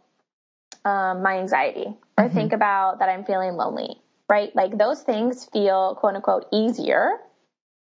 [0.86, 2.34] um, my anxiety or mm-hmm.
[2.34, 4.02] think about that I'm feeling lonely
[4.32, 4.56] right?
[4.56, 7.18] Like those things feel quote unquote easier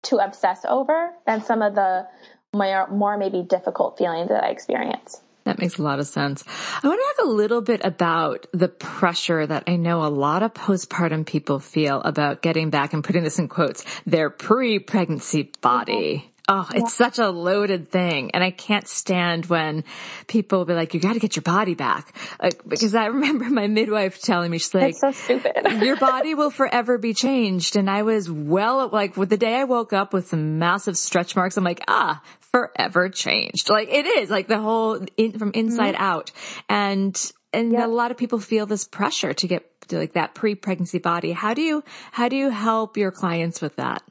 [0.04, 2.08] to obsess over than some of the
[2.54, 5.20] more, more maybe difficult feelings that I experience.
[5.46, 6.44] That makes a lot of sense.
[6.84, 10.44] I want to talk a little bit about the pressure that I know a lot
[10.44, 16.32] of postpartum people feel about getting back and putting this in quotes, their pre-pregnancy body.
[16.50, 17.06] Oh, it's yeah.
[17.08, 18.32] such a loaded thing.
[18.32, 19.84] And I can't stand when
[20.28, 22.16] people will be like, you got to get your body back.
[22.42, 25.82] Like, because I remember my midwife telling me, she's like, That's so stupid.
[25.84, 27.76] your body will forever be changed.
[27.76, 31.36] And I was well, like with the day I woke up with some massive stretch
[31.36, 33.70] marks, I'm like, ah, forever changed.
[33.70, 36.04] Like it is like the whole in, from inside mm-hmm.
[36.04, 36.32] out.
[36.70, 41.00] And, and a lot of people feel this pressure to get to like that pre-pregnancy
[41.00, 41.34] body.
[41.34, 41.84] How do you,
[42.14, 44.02] how do you help your clients with that?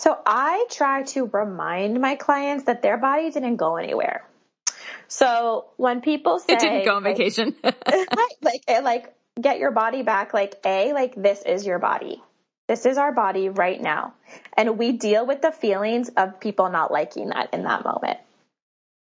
[0.00, 4.26] So I try to remind my clients that their body didn't go anywhere.
[5.08, 7.54] So when people say it didn't go on like, vacation,
[8.40, 12.22] like eh, like get your body back, like a like this is your body.
[12.66, 14.14] This is our body right now,
[14.56, 18.20] and we deal with the feelings of people not liking that in that moment,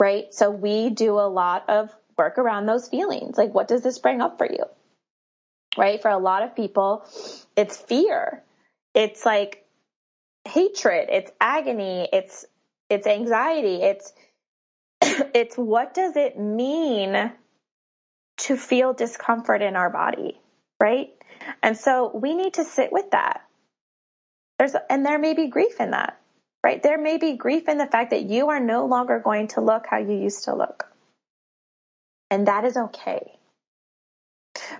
[0.00, 0.34] right?
[0.34, 3.38] So we do a lot of work around those feelings.
[3.38, 4.64] Like, what does this bring up for you?
[5.78, 6.02] Right?
[6.02, 7.04] For a lot of people,
[7.56, 8.42] it's fear.
[8.94, 9.61] It's like
[10.46, 12.44] hatred, it's agony, it's
[12.88, 14.12] it's anxiety, it's
[15.02, 17.32] it's what does it mean
[18.38, 20.40] to feel discomfort in our body,
[20.80, 21.10] right?
[21.62, 23.42] And so we need to sit with that.
[24.58, 26.18] There's and there may be grief in that.
[26.64, 26.80] Right?
[26.80, 29.86] There may be grief in the fact that you are no longer going to look
[29.88, 30.86] how you used to look.
[32.30, 33.32] And that is okay.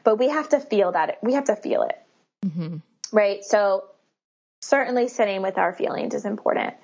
[0.05, 1.18] But we have to feel that.
[1.22, 2.01] We have to feel it.
[2.46, 2.77] Mm-hmm.
[3.11, 3.42] Right?
[3.42, 3.85] So
[4.62, 6.75] certainly sitting with our feelings is important.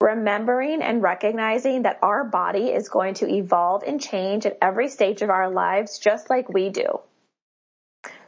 [0.00, 5.22] Remembering and recognizing that our body is going to evolve and change at every stage
[5.22, 7.00] of our lives, just like we do.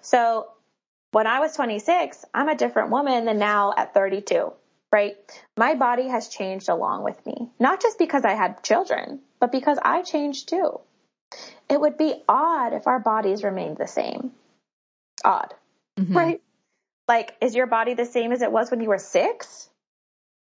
[0.01, 0.47] So
[1.13, 4.53] when I was 26, I'm a different woman than now at 32,
[4.93, 5.17] right?
[5.57, 9.79] My body has changed along with me, not just because I had children, but because
[9.83, 10.81] I changed too.
[11.69, 14.33] It would be odd if our bodies remained the same.
[15.25, 15.55] Odd,
[15.99, 16.17] mm-hmm.
[16.17, 16.41] right?
[17.09, 19.69] Like, is your body the same as it was when you were six?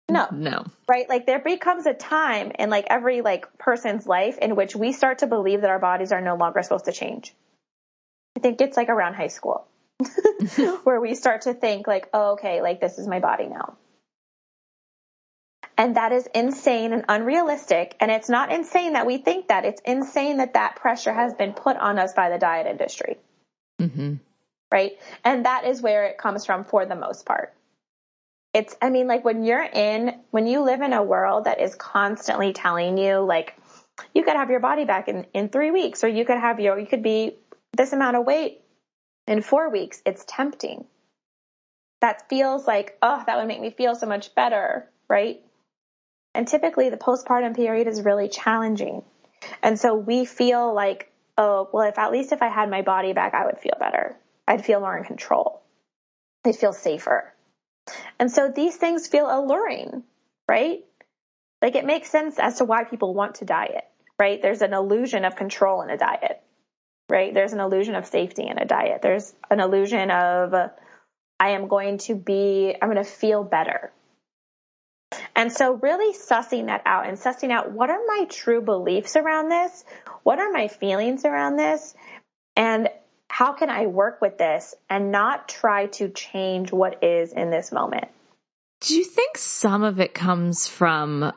[0.09, 0.29] No.
[0.31, 0.65] No.
[0.89, 1.09] Right?
[1.09, 5.19] Like there becomes a time in like every like person's life in which we start
[5.19, 7.35] to believe that our bodies are no longer supposed to change.
[8.37, 9.67] I think it's like around high school
[10.85, 13.77] where we start to think like, oh, okay, like this is my body now.
[15.77, 17.97] And that is insane and unrealistic.
[17.99, 19.65] And it's not insane that we think that.
[19.65, 23.19] It's insane that that pressure has been put on us by the diet industry.
[23.81, 24.15] Mm-hmm
[24.75, 24.99] right?
[25.25, 27.55] And that is where it comes from for the most part.
[28.53, 31.77] It's, I mean, like when you're in, when you live in a world that is
[31.77, 33.57] constantly telling you, like,
[34.15, 36.77] you could have your body back in, in three weeks, or you could have your,
[36.77, 37.37] you could be
[37.77, 38.63] this amount of weight
[39.29, 40.03] in four weeks.
[40.05, 40.87] It's tempting.
[42.01, 45.41] That feels like, oh, that would make me feel so much better, right?
[46.35, 49.05] And typically the postpartum period is really challenging.
[49.63, 53.13] And so we feel like, oh, well, if at least if I had my body
[53.13, 54.17] back, I would feel better.
[54.47, 55.63] I'd feel more in control.
[56.45, 57.33] I'd feel safer.
[58.19, 60.05] And so these things feel alluring,
[60.49, 60.85] right?
[61.63, 63.85] Like it makes sense as to why people want to diet,
[64.19, 64.41] right?
[64.41, 66.43] There's an illusion of control in a diet,
[67.09, 67.33] right?
[67.33, 69.01] There's an illusion of safety in a diet.
[69.03, 70.55] There's an illusion of
[71.41, 73.93] I am going to be, I'm going to feel better.
[75.37, 79.49] And so really sussing that out and sussing out what are my true beliefs around
[79.49, 79.85] this?
[80.23, 81.95] What are my feelings around this?
[82.57, 82.89] And
[83.29, 87.73] how can I work with this and not try to change what is in this
[87.73, 88.09] moment?
[88.81, 91.33] Do you think some of it comes from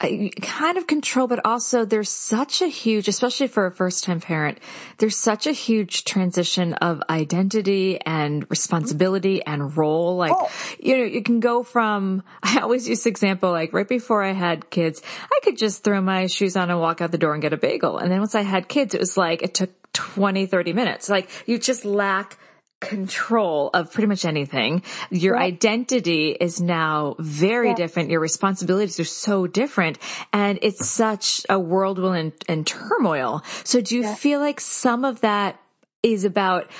[0.00, 4.20] uh, kind of control, but also there's such a huge, especially for a first time
[4.20, 4.58] parent,
[4.98, 10.16] there's such a huge transition of identity and responsibility and role.
[10.16, 10.50] Like, oh.
[10.78, 14.70] you know, you can go from, I always use example, like right before I had
[14.70, 15.02] kids,
[15.32, 17.56] I could just throw my shoes on and walk out the door and get a
[17.56, 17.98] bagel.
[17.98, 21.08] And then once I had kids, it was like, it took 20, 30 minutes.
[21.08, 22.38] Like you just lack
[22.80, 24.84] control of pretty much anything.
[25.10, 25.52] Your right.
[25.52, 28.10] identity is now very different.
[28.10, 29.98] Your responsibilities are so different
[30.32, 33.42] and it's such a whirlwind and, turmoil.
[33.64, 35.60] So do you feel like some of that
[36.04, 36.70] is about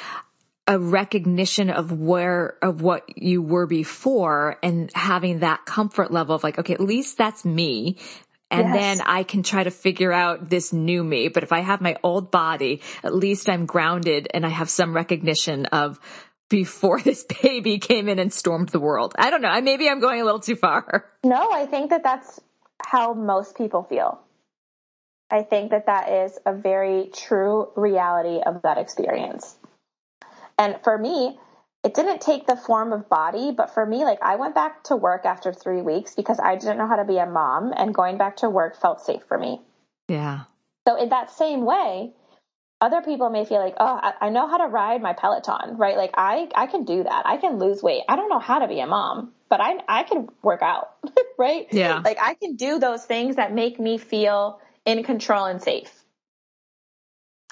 [0.69, 6.45] a recognition of where, of what you were before and having that comfort level of
[6.45, 7.97] like, okay, at least that's me.
[8.51, 8.77] And yes.
[8.77, 11.29] then I can try to figure out this new me.
[11.29, 14.95] But if I have my old body, at least I'm grounded and I have some
[14.95, 16.01] recognition of
[16.49, 19.15] before this baby came in and stormed the world.
[19.19, 19.61] I don't know.
[19.61, 21.07] Maybe I'm going a little too far.
[21.25, 22.41] No, I think that that's
[22.81, 24.21] how most people feel.
[25.31, 29.57] I think that that is a very true reality of that experience.
[30.57, 31.39] And for me,
[31.89, 34.97] it didn't take the form of body, but for me, like I went back to
[34.97, 38.19] work after three weeks because I didn't know how to be a mom and going
[38.19, 39.63] back to work felt safe for me.
[40.07, 40.41] Yeah.
[40.87, 42.13] So in that same way,
[42.83, 45.97] other people may feel like, oh, I, I know how to ride my Peloton, right?
[45.97, 47.23] Like I, I can do that.
[47.27, 48.03] I can lose weight.
[48.07, 50.91] I don't know how to be a mom, but I, I can work out,
[51.39, 51.69] right?
[51.73, 52.03] Yeah.
[52.05, 56.05] Like I can do those things that make me feel in control and safe.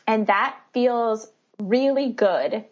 [0.06, 1.26] And that feels
[1.58, 2.66] really good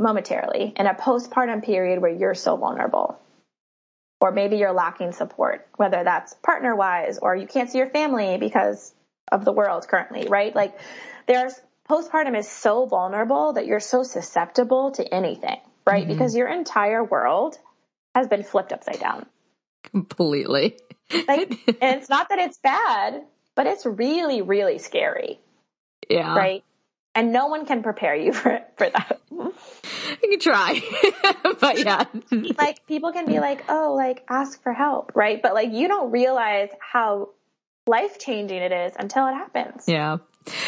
[0.00, 3.18] momentarily in a postpartum period where you're so vulnerable.
[4.20, 8.38] Or maybe you're lacking support, whether that's partner wise or you can't see your family
[8.38, 8.94] because
[9.30, 10.54] of the world currently, right?
[10.54, 10.78] Like
[11.26, 11.54] there's
[11.88, 16.04] postpartum is so vulnerable that you're so susceptible to anything, right?
[16.04, 16.12] Mm-hmm.
[16.12, 17.58] Because your entire world
[18.14, 19.26] has been flipped upside down.
[19.82, 20.78] Completely.
[21.28, 23.22] like, and it's not that it's bad,
[23.54, 25.40] but it's really, really scary.
[26.10, 26.36] Yeah.
[26.36, 26.62] Right.
[27.14, 29.20] And no one can prepare you for, for that.
[29.30, 30.80] You can try,
[31.60, 32.04] but yeah.
[32.58, 35.40] like people can be like, oh, like ask for help, right?
[35.40, 37.30] But like you don't realize how
[37.86, 39.84] life changing it is until it happens.
[39.86, 40.18] Yeah.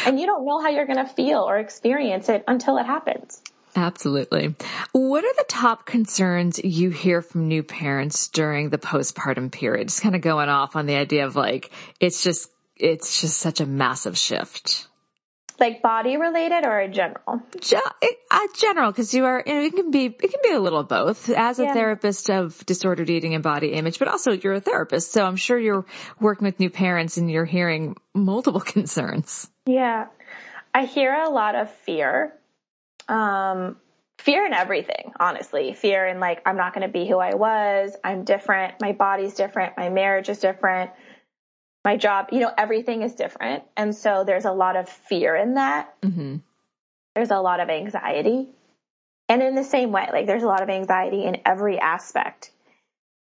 [0.05, 3.41] And you don't know how you're going to feel or experience it until it happens.
[3.75, 4.55] Absolutely.
[4.91, 9.89] What are the top concerns you hear from new parents during the postpartum period?
[9.89, 13.61] Just kind of going off on the idea of like, it's just, it's just such
[13.61, 14.86] a massive shift
[15.59, 17.41] like body related or a general?
[18.29, 20.83] Uh, general, because you are, you know, it can be, it can be a little
[20.83, 21.73] both as a yeah.
[21.73, 25.11] therapist of disordered eating and body image, but also you're a therapist.
[25.11, 25.85] So I'm sure you're
[26.19, 29.49] working with new parents and you're hearing multiple concerns.
[29.65, 30.07] Yeah.
[30.73, 32.33] I hear a lot of fear.
[33.07, 33.77] Um,
[34.17, 35.73] fear in everything, honestly.
[35.73, 37.95] Fear in like, I'm not going to be who I was.
[38.03, 38.75] I'm different.
[38.81, 39.77] My body's different.
[39.77, 40.91] My marriage is different
[41.87, 43.63] my job, you know, everything is different.
[43.77, 45.95] And so there's a lot of fear in that.
[46.01, 46.35] Mm-hmm.
[47.15, 48.49] There's a lot of anxiety.
[49.29, 52.51] And in the same way, like there's a lot of anxiety in every aspect.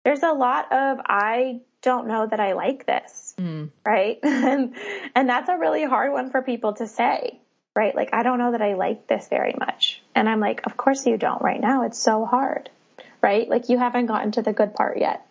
[0.05, 3.37] There's a lot of, I don't know that I like this.
[3.39, 3.71] Mm.
[3.87, 4.19] Right.
[4.25, 4.75] and,
[5.15, 7.39] and that's a really hard one for people to say.
[7.77, 7.95] Right.
[7.95, 10.03] Like, I don't know that I like this very much.
[10.17, 11.85] And I'm like, of course you don't right now.
[11.85, 12.69] It's so hard.
[13.23, 13.49] Right.
[13.49, 15.25] Like you haven't gotten to the good part yet.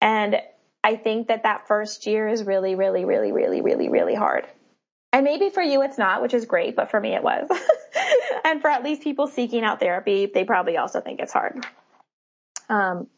[0.00, 0.40] And
[0.86, 4.46] I think that that first year is really, really, really, really, really, really hard.
[5.12, 7.48] And maybe for you it's not, which is great, but for me it was.
[8.44, 11.66] and for at least people seeking out therapy, they probably also think it's hard.
[12.68, 13.08] Um,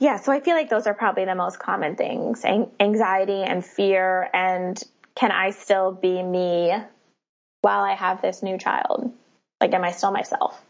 [0.00, 4.28] yeah, so I feel like those are probably the most common things anxiety and fear.
[4.34, 4.82] And
[5.14, 6.74] can I still be me
[7.60, 9.12] while I have this new child?
[9.60, 10.60] Like, am I still myself?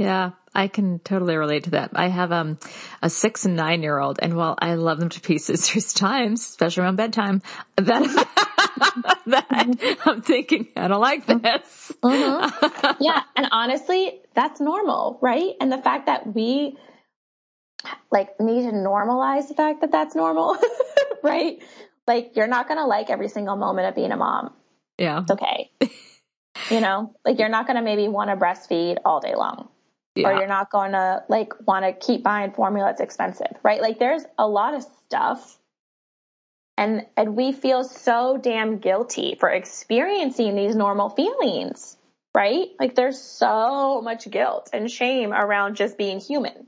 [0.00, 1.90] Yeah, I can totally relate to that.
[1.94, 2.58] I have um,
[3.02, 6.40] a six and nine year old, and while I love them to pieces, there's times,
[6.40, 7.42] especially around bedtime,
[7.76, 8.26] that,
[9.26, 11.92] that I'm thinking, I don't like this.
[12.02, 13.02] Mm-hmm.
[13.02, 15.52] Yeah, and honestly, that's normal, right?
[15.60, 16.78] And the fact that we
[18.10, 20.56] like need to normalize the fact that that's normal,
[21.22, 21.62] right?
[22.06, 24.54] Like you're not going to like every single moment of being a mom.
[24.96, 25.20] Yeah.
[25.20, 25.70] It's okay.
[26.70, 29.68] you know, like you're not going to maybe want to breastfeed all day long
[30.14, 30.28] yeah.
[30.28, 33.98] or you're not going to like want to keep buying formula it's expensive right like
[33.98, 35.58] there's a lot of stuff
[36.76, 41.96] and and we feel so damn guilty for experiencing these normal feelings
[42.34, 46.66] right like there's so much guilt and shame around just being human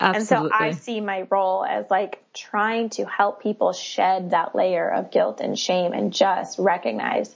[0.00, 0.50] Absolutely.
[0.52, 4.88] And so I see my role as like trying to help people shed that layer
[4.88, 7.34] of guilt and shame and just recognize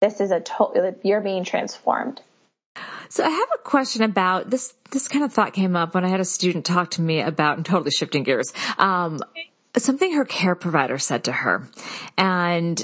[0.00, 2.20] this is a total, you're being transformed.
[3.12, 4.72] So I have a question about this.
[4.90, 7.58] This kind of thought came up when I had a student talk to me about,
[7.58, 9.18] and totally shifting gears, um,
[9.76, 11.68] something her care provider said to her.
[12.16, 12.82] And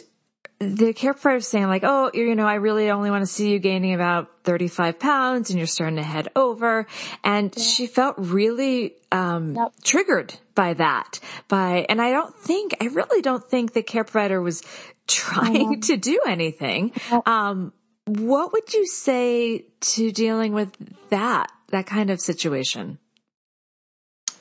[0.59, 3.53] the care provider was saying like, oh, you know, I really only want to see
[3.53, 6.87] you gaining about 35 pounds and you're starting to head over.
[7.25, 7.63] And yeah.
[7.63, 9.73] she felt really, um, yep.
[9.83, 11.21] triggered by that.
[11.49, 14.63] By, and I don't think, I really don't think the care provider was
[15.07, 16.93] trying to do anything.
[17.25, 17.73] Um,
[18.09, 20.73] what would you say to dealing with
[21.11, 22.99] that, that kind of situation?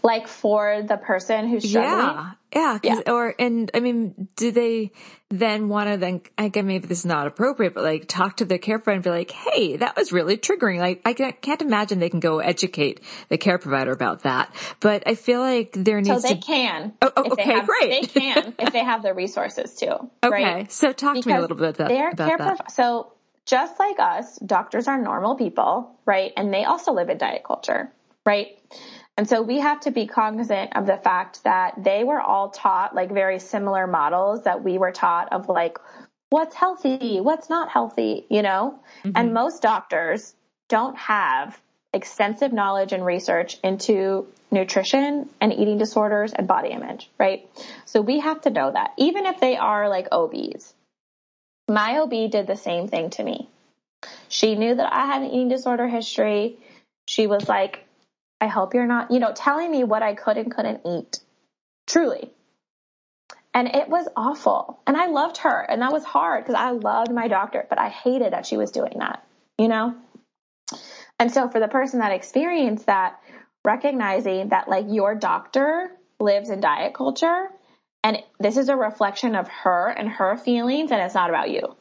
[0.07, 1.99] like for the person who's struggling.
[1.99, 2.31] Yeah.
[2.55, 2.79] Yeah.
[2.81, 3.11] yeah.
[3.11, 4.93] Or, and I mean, do they
[5.29, 8.57] then want to then, again, maybe this is not appropriate, but like talk to their
[8.57, 10.79] care provider and be like, Hey, that was really triggering.
[10.79, 15.15] Like I can't imagine they can go educate the care provider about that, but I
[15.15, 16.41] feel like there needs so they to...
[16.41, 16.93] can.
[17.01, 17.89] Oh, oh okay, have, great.
[18.13, 20.09] They can if they have the resources too.
[20.23, 20.43] Okay.
[20.43, 20.71] Right?
[20.71, 22.71] So talk because to me a little bit about, their about care that.
[22.71, 23.11] So
[23.47, 26.33] just like us, doctors are normal people, right?
[26.37, 27.91] And they also live in diet culture,
[28.25, 28.59] right?
[29.15, 32.93] And so we have to be cognizant of the fact that they were all taught
[32.93, 35.79] like very similar models that we were taught of like
[36.29, 38.79] what's healthy, what's not healthy, you know?
[38.99, 39.11] Mm-hmm.
[39.15, 40.35] And most doctors
[40.67, 41.59] don't have
[41.93, 47.49] extensive knowledge and research into nutrition and eating disorders and body image, right?
[47.85, 50.73] So we have to know that even if they are like OBs.
[51.67, 53.49] My OB did the same thing to me.
[54.29, 56.57] She knew that I had an eating disorder history.
[57.07, 57.85] She was like,
[58.39, 61.19] I hope you're not, you know, telling me what I could and couldn't eat.
[61.87, 62.29] Truly.
[63.53, 64.79] And it was awful.
[64.85, 65.59] And I loved her.
[65.61, 68.71] And that was hard because I loved my doctor, but I hated that she was
[68.71, 69.25] doing that,
[69.57, 69.95] you know?
[71.19, 73.19] And so for the person that experienced that,
[73.65, 77.49] recognizing that like your doctor lives in diet culture
[78.07, 81.75] and this is a reflection of her and her feelings and it's not about you.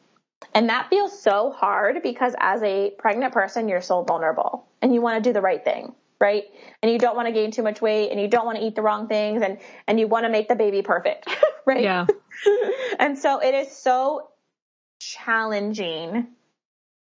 [0.52, 5.00] And that feels so hard because as a pregnant person, you're so vulnerable and you
[5.00, 6.44] want to do the right thing right?
[6.82, 8.74] And you don't want to gain too much weight and you don't want to eat
[8.74, 11.28] the wrong things and, and you want to make the baby perfect,
[11.66, 11.82] right?
[11.82, 12.06] Yeah.
[12.98, 14.30] and so it is so
[14.98, 16.28] challenging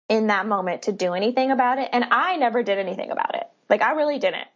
[0.09, 1.91] in that moment to do anything about it.
[1.93, 3.45] And I never did anything about it.
[3.69, 4.49] Like I really didn't.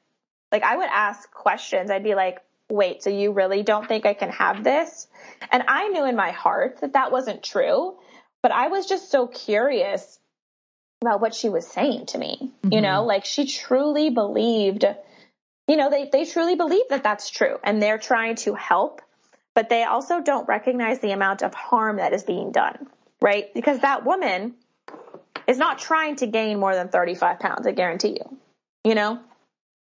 [0.50, 1.90] Like I would ask questions.
[1.90, 2.38] I'd be like,
[2.70, 5.06] wait, so you really don't think I can have this?
[5.50, 7.96] And I knew in my heart that that wasn't true,
[8.42, 10.18] but I was just so curious
[11.00, 12.52] about what she was saying to me.
[12.62, 12.72] Mm-hmm.
[12.72, 14.84] You know, like she truly believed,
[15.66, 19.00] you know, they, they truly believe that that's true and they're trying to help,
[19.54, 22.88] but they also don't recognize the amount of harm that is being done,
[23.20, 23.52] right?
[23.54, 24.54] Because that woman
[25.46, 28.38] is not trying to gain more than 35 pounds, I guarantee you.
[28.84, 29.20] You know,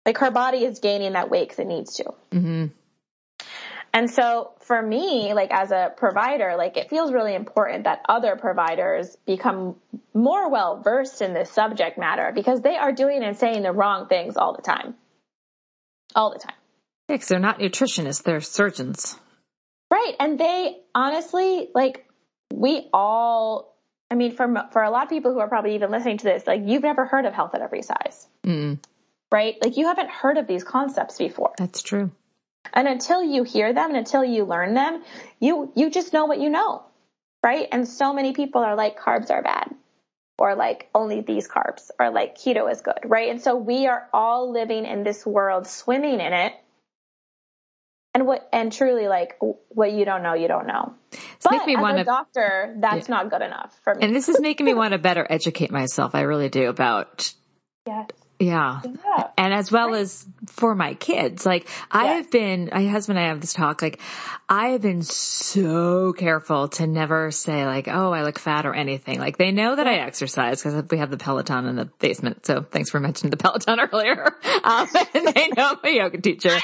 [0.06, 2.06] like her body is gaining that weight because it needs to.
[2.32, 2.66] Mm-hmm.
[3.94, 8.36] And so for me, like as a provider, like it feels really important that other
[8.36, 9.76] providers become
[10.14, 14.08] more well versed in this subject matter because they are doing and saying the wrong
[14.08, 14.96] things all the time.
[16.16, 16.56] All the time.
[17.08, 19.18] Yeah, because they're not nutritionists, they're surgeons.
[19.92, 20.16] Right.
[20.20, 22.06] And they honestly, like,
[22.54, 23.76] we all,
[24.12, 26.46] I mean, for, for a lot of people who are probably even listening to this,
[26.46, 28.28] like, you've never heard of health at every size.
[28.46, 28.80] Mm.
[29.32, 29.56] Right?
[29.62, 31.54] Like, you haven't heard of these concepts before.
[31.58, 32.12] That's true.
[32.74, 35.04] And until you hear them and until you learn them,
[35.40, 36.84] you, you just know what you know.
[37.44, 37.68] Right.
[37.72, 39.74] And so many people are like, carbs are bad
[40.40, 43.00] or like only these carbs or like keto is good.
[43.06, 43.30] Right.
[43.30, 46.54] And so we are all living in this world, swimming in it.
[48.16, 49.38] And what, and truly like
[49.70, 50.96] what you don't know, you don't know.
[51.12, 53.16] It's but me as wanna, a doctor, that's yeah.
[53.16, 54.06] not good enough for me.
[54.06, 56.16] And this is making me want to better educate myself.
[56.16, 57.32] I really do about
[57.88, 58.10] yes.
[58.40, 58.80] Yeah.
[58.84, 59.28] yeah.
[59.38, 60.02] And as well right.
[60.02, 61.46] as for my kids.
[61.46, 64.00] Like I have been, my husband and I have this talk, like
[64.48, 69.20] I have been so careful to never say like, oh, I look fat or anything.
[69.20, 72.46] Like they know that I exercise because we have the Peloton in the basement.
[72.46, 74.36] So thanks for mentioning the Peloton earlier.
[74.64, 76.58] Um, and they know I'm a yoga teacher.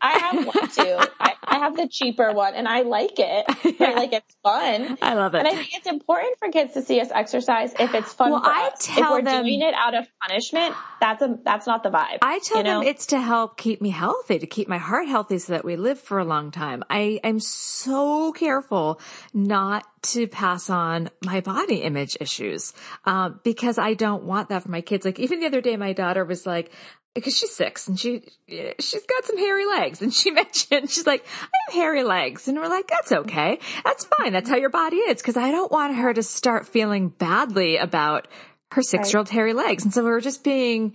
[0.00, 0.98] I have one too.
[1.18, 3.46] I, I, have the cheaper one and I like it.
[3.78, 3.90] Yeah.
[3.90, 4.98] Like it's fun.
[5.00, 5.38] I love it.
[5.38, 8.42] And I think it's important for kids to see us exercise if it's fun well,
[8.42, 8.84] for I us.
[8.84, 12.18] Tell if we're them, doing it out of punishment, that's a that's not the vibe.
[12.22, 12.80] I tell you know?
[12.80, 15.76] them it's to help keep me healthy, to keep my heart healthy so that we
[15.76, 16.82] live for a long time.
[16.90, 19.00] I am so careful
[19.32, 22.72] not to pass on my body image issues,
[23.04, 25.04] um, because I don't want that for my kids.
[25.04, 26.72] Like even the other day, my daughter was like,
[27.18, 28.22] because she's six and she
[28.78, 32.58] she's got some hairy legs and she mentioned she's like I have hairy legs and
[32.58, 35.96] we're like that's okay that's fine that's how your body is because I don't want
[35.96, 38.28] her to start feeling badly about
[38.72, 40.94] her six year old hairy legs and so we were just being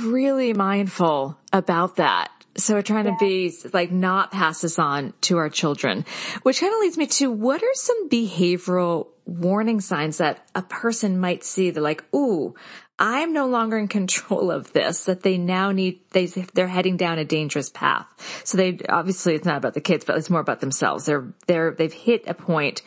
[0.00, 2.30] really mindful about that.
[2.56, 3.12] So we're trying yeah.
[3.12, 6.06] to be like not pass this on to our children,
[6.42, 11.18] which kind of leads me to what are some behavioral warning signs that a person
[11.20, 11.70] might see?
[11.70, 12.54] They're like, ooh,
[12.98, 17.18] I'm no longer in control of this, that they now need, they, they're heading down
[17.18, 18.06] a dangerous path.
[18.44, 21.04] So they, obviously it's not about the kids, but it's more about themselves.
[21.04, 22.80] They're, they're, they've hit a point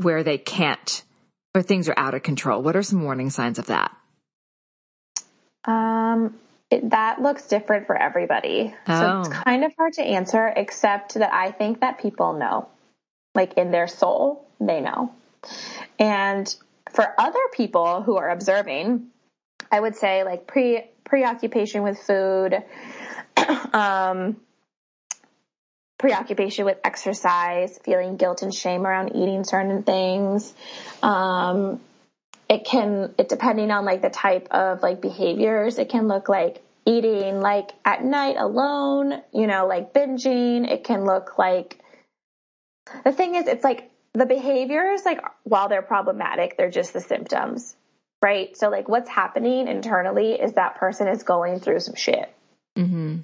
[0.00, 1.04] where they can't,
[1.52, 2.60] where things are out of control.
[2.60, 3.96] What are some warning signs of that?
[5.64, 6.34] Um,
[6.68, 8.74] it, that looks different for everybody.
[8.88, 9.00] Oh.
[9.00, 9.42] So it's oh.
[9.44, 12.68] kind of hard to answer, except that I think that people know,
[13.36, 15.12] like in their soul, they know.
[16.00, 16.52] And
[16.90, 19.06] for other people who are observing,
[19.72, 22.62] I would say like pre preoccupation with food,
[23.72, 24.36] um,
[25.98, 30.52] preoccupation with exercise, feeling guilt and shame around eating certain things.
[31.02, 31.80] Um,
[32.48, 36.62] it can, it depending on like the type of like behaviors, it can look like
[36.84, 40.70] eating like at night alone, you know, like binging.
[40.70, 41.78] It can look like
[43.04, 47.76] the thing is, it's like the behaviors, like while they're problematic, they're just the symptoms
[48.22, 48.56] right?
[48.56, 52.32] So like what's happening internally is that person is going through some shit.
[52.78, 53.18] Mm-hmm.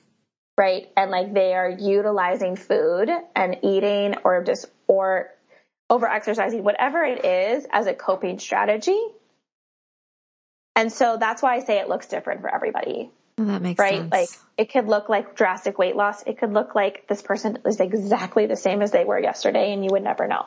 [0.59, 0.88] Right.
[0.96, 5.30] And like they are utilizing food and eating or just, or
[5.88, 9.01] over exercising, whatever it is as a coping strategy.
[10.74, 13.11] And so that's why I say it looks different for everybody.
[13.38, 13.99] Well, that makes right?
[13.99, 14.11] sense.
[14.11, 16.24] Like it could look like drastic weight loss.
[16.24, 19.84] It could look like this person is exactly the same as they were yesterday and
[19.84, 20.46] you would never know.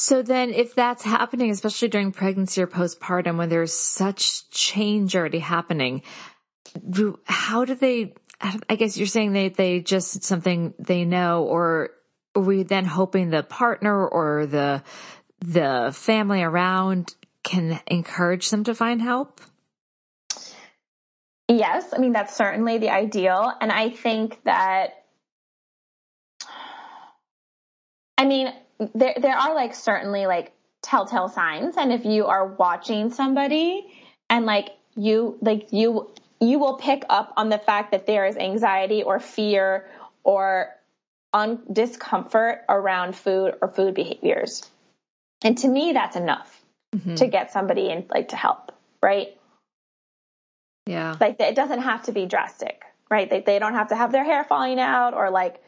[0.00, 5.40] So then if that's happening, especially during pregnancy or postpartum when there's such change already
[5.40, 6.02] happening,
[7.24, 11.90] how do they, I guess you're saying they, they just something they know or
[12.36, 14.84] are we then hoping the partner or the,
[15.40, 19.40] the family around can encourage them to find help?
[21.48, 21.92] Yes.
[21.92, 23.52] I mean, that's certainly the ideal.
[23.60, 24.90] And I think that,
[28.16, 28.52] I mean,
[28.94, 30.52] there there are like certainly like
[30.82, 31.76] telltale signs.
[31.76, 33.86] And if you are watching somebody
[34.30, 36.10] and like you like you
[36.40, 39.88] you will pick up on the fact that there is anxiety or fear
[40.22, 40.68] or
[41.32, 44.68] un- discomfort around food or food behaviors.
[45.42, 46.64] And to me that's enough
[46.94, 47.16] mm-hmm.
[47.16, 48.72] to get somebody in like to help
[49.02, 49.28] right?
[50.86, 51.16] Yeah.
[51.20, 53.28] Like it doesn't have to be drastic right?
[53.28, 55.62] They, they don't have to have their hair falling out or like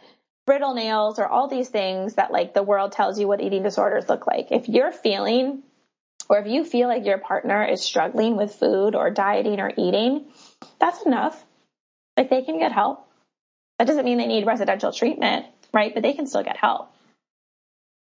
[0.47, 4.09] brittle nails or all these things that like the world tells you what eating disorders
[4.09, 4.51] look like.
[4.51, 5.63] If you're feeling
[6.29, 10.27] or if you feel like your partner is struggling with food or dieting or eating,
[10.79, 11.45] that's enough.
[12.17, 13.07] Like they can get help.
[13.79, 15.93] That doesn't mean they need residential treatment, right?
[15.93, 16.93] But they can still get help.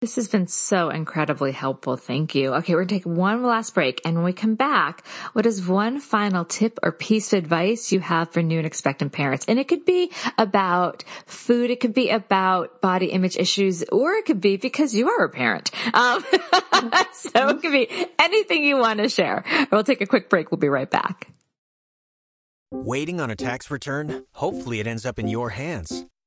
[0.01, 1.95] This has been so incredibly helpful.
[1.95, 2.53] Thank you.
[2.55, 4.01] Okay, we're going to take one last break.
[4.03, 8.01] And when we come back, what is one final tip or piece of advice you
[8.01, 9.45] have for new and expectant parents?
[9.47, 11.71] And it could be about food.
[11.71, 15.29] It could be about body image issues, or it could be because you are a
[15.29, 15.71] parent.
[15.93, 16.23] Um,
[17.13, 17.87] so it could be
[18.19, 19.45] anything you want to share.
[19.71, 20.51] We'll take a quick break.
[20.51, 21.29] We'll be right back.
[22.69, 24.25] Waiting on a tax return?
[24.33, 26.05] Hopefully it ends up in your hands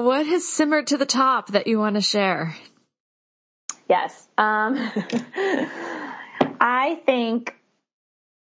[0.00, 2.56] what has simmered to the top that you want to share?
[3.88, 4.26] Yes.
[4.38, 4.76] Um,
[6.60, 7.54] I think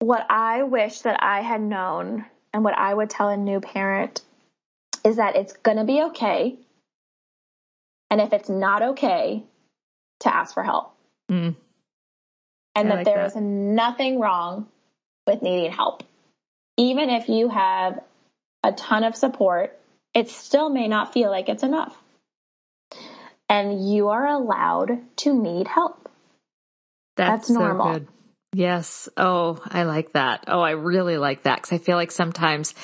[0.00, 4.22] what I wish that I had known and what I would tell a new parent
[5.04, 6.56] is that it's going to be okay.
[8.10, 9.44] And if it's not okay,
[10.20, 10.94] to ask for help.
[11.30, 11.54] Mm.
[12.74, 13.26] And I that like there that.
[13.26, 14.66] is nothing wrong
[15.26, 16.02] with needing help.
[16.76, 18.00] Even if you have
[18.62, 19.78] a ton of support,
[20.16, 21.94] it still may not feel like it's enough.
[23.50, 26.08] And you are allowed to need help.
[27.16, 27.94] That's, That's normal.
[27.94, 28.06] So
[28.54, 29.10] yes.
[29.18, 30.44] Oh, I like that.
[30.48, 32.74] Oh, I really like that because I feel like sometimes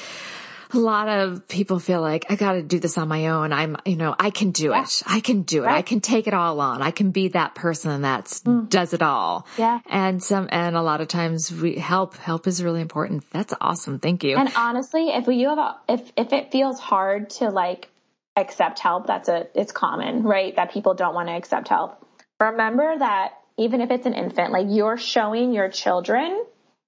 [0.74, 3.52] a lot of people feel like I got to do this on my own.
[3.52, 4.82] I'm, you know, I can do yeah.
[4.82, 5.02] it.
[5.06, 5.66] I can do it.
[5.66, 5.76] Right.
[5.76, 6.82] I can take it all on.
[6.82, 8.68] I can be that person that mm.
[8.68, 9.46] does it all.
[9.58, 9.80] Yeah.
[9.86, 13.24] And some, and a lot of times we help, help is really important.
[13.30, 13.98] That's awesome.
[13.98, 14.36] Thank you.
[14.36, 17.88] And honestly, if you have a, if, if it feels hard to like
[18.36, 20.54] accept help, that's a, it's common, right?
[20.56, 22.06] That people don't want to accept help.
[22.40, 26.44] Remember that even if it's an infant, like you're showing your children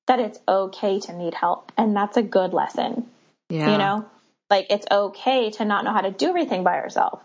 [0.07, 1.73] that it's okay to need help.
[1.77, 3.07] And that's a good lesson.
[3.55, 3.71] Yeah.
[3.73, 4.05] You know,
[4.51, 7.23] like it's okay to not know how to do everything by yourself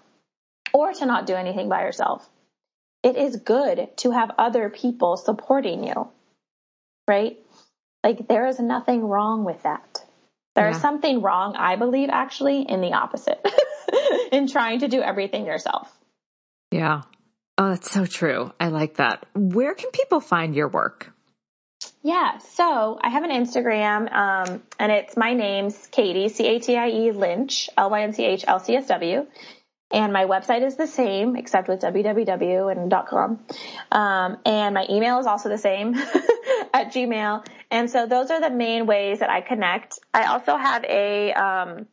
[0.74, 2.28] or to not do anything by yourself.
[3.02, 6.08] It is good to have other people supporting you,
[7.08, 7.38] right?
[8.02, 10.06] like there is nothing wrong with that.
[10.56, 10.82] There's Yeah.
[10.82, 13.46] something wrong, I believe, actually, in the opposite,
[14.32, 15.92] in trying to do everything yourself.
[16.72, 17.02] Yeah.
[17.58, 18.54] Oh, that's so true.
[18.58, 19.26] I like that.
[19.36, 21.12] Where can people find your work?
[22.02, 26.78] Yeah, so I have an Instagram, um, and it's my name's Catie, C A T
[26.78, 29.26] I E Lynch, L Y N C H L C S W.
[29.92, 33.40] And my website is the same, except with www and .com.
[33.92, 35.96] Um, and my email is also the same
[36.74, 37.46] at Gmail.
[37.72, 40.00] And so those are the main ways that I connect.
[40.14, 41.88] I also have a, um,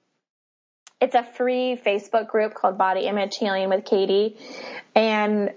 [1.00, 4.36] it's a free Facebook group called Body Image Healing with Catie.
[4.94, 5.54] And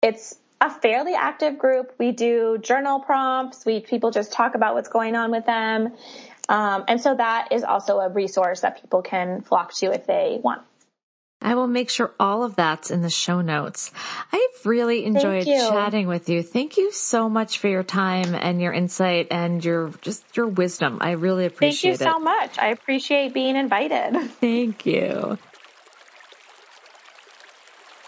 [0.00, 1.94] it's a fairly active group.
[1.98, 3.64] We do journal prompts.
[3.66, 5.92] We people just talk about what's going on with them.
[6.48, 10.38] Um, and so that is also a resource that people can flock to if they
[10.42, 10.62] want.
[11.44, 13.92] I will make sure all of that's in the show notes.
[14.32, 16.42] I've really enjoyed chatting with you.
[16.42, 20.98] Thank you so much for your time and your insight and your just your wisdom.
[21.02, 21.98] I really appreciate it.
[21.98, 22.58] Thank you appreciate so much.
[22.58, 24.30] I appreciate being invited.
[24.40, 25.38] Thank you.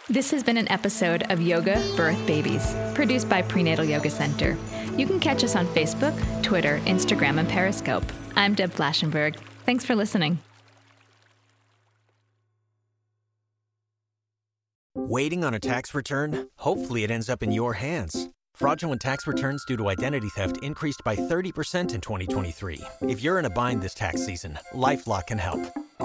[0.08, 4.56] This has been an episode of Yoga Birth Babies, produced by Prenatal Yoga Center.
[4.96, 8.04] You can catch us on Facebook, Twitter, Instagram, and Periscope.
[8.36, 9.36] I'm Deb Flashenberg.
[9.64, 10.38] Thanks for listening.
[14.94, 16.50] Waiting on a tax return?
[16.58, 18.28] Hopefully, it ends up in your hands.
[18.54, 21.40] Fraudulent tax returns due to identity theft increased by 30%
[21.94, 22.80] in 2023.
[23.02, 25.66] If you're in a bind this tax season, LifeLock can help.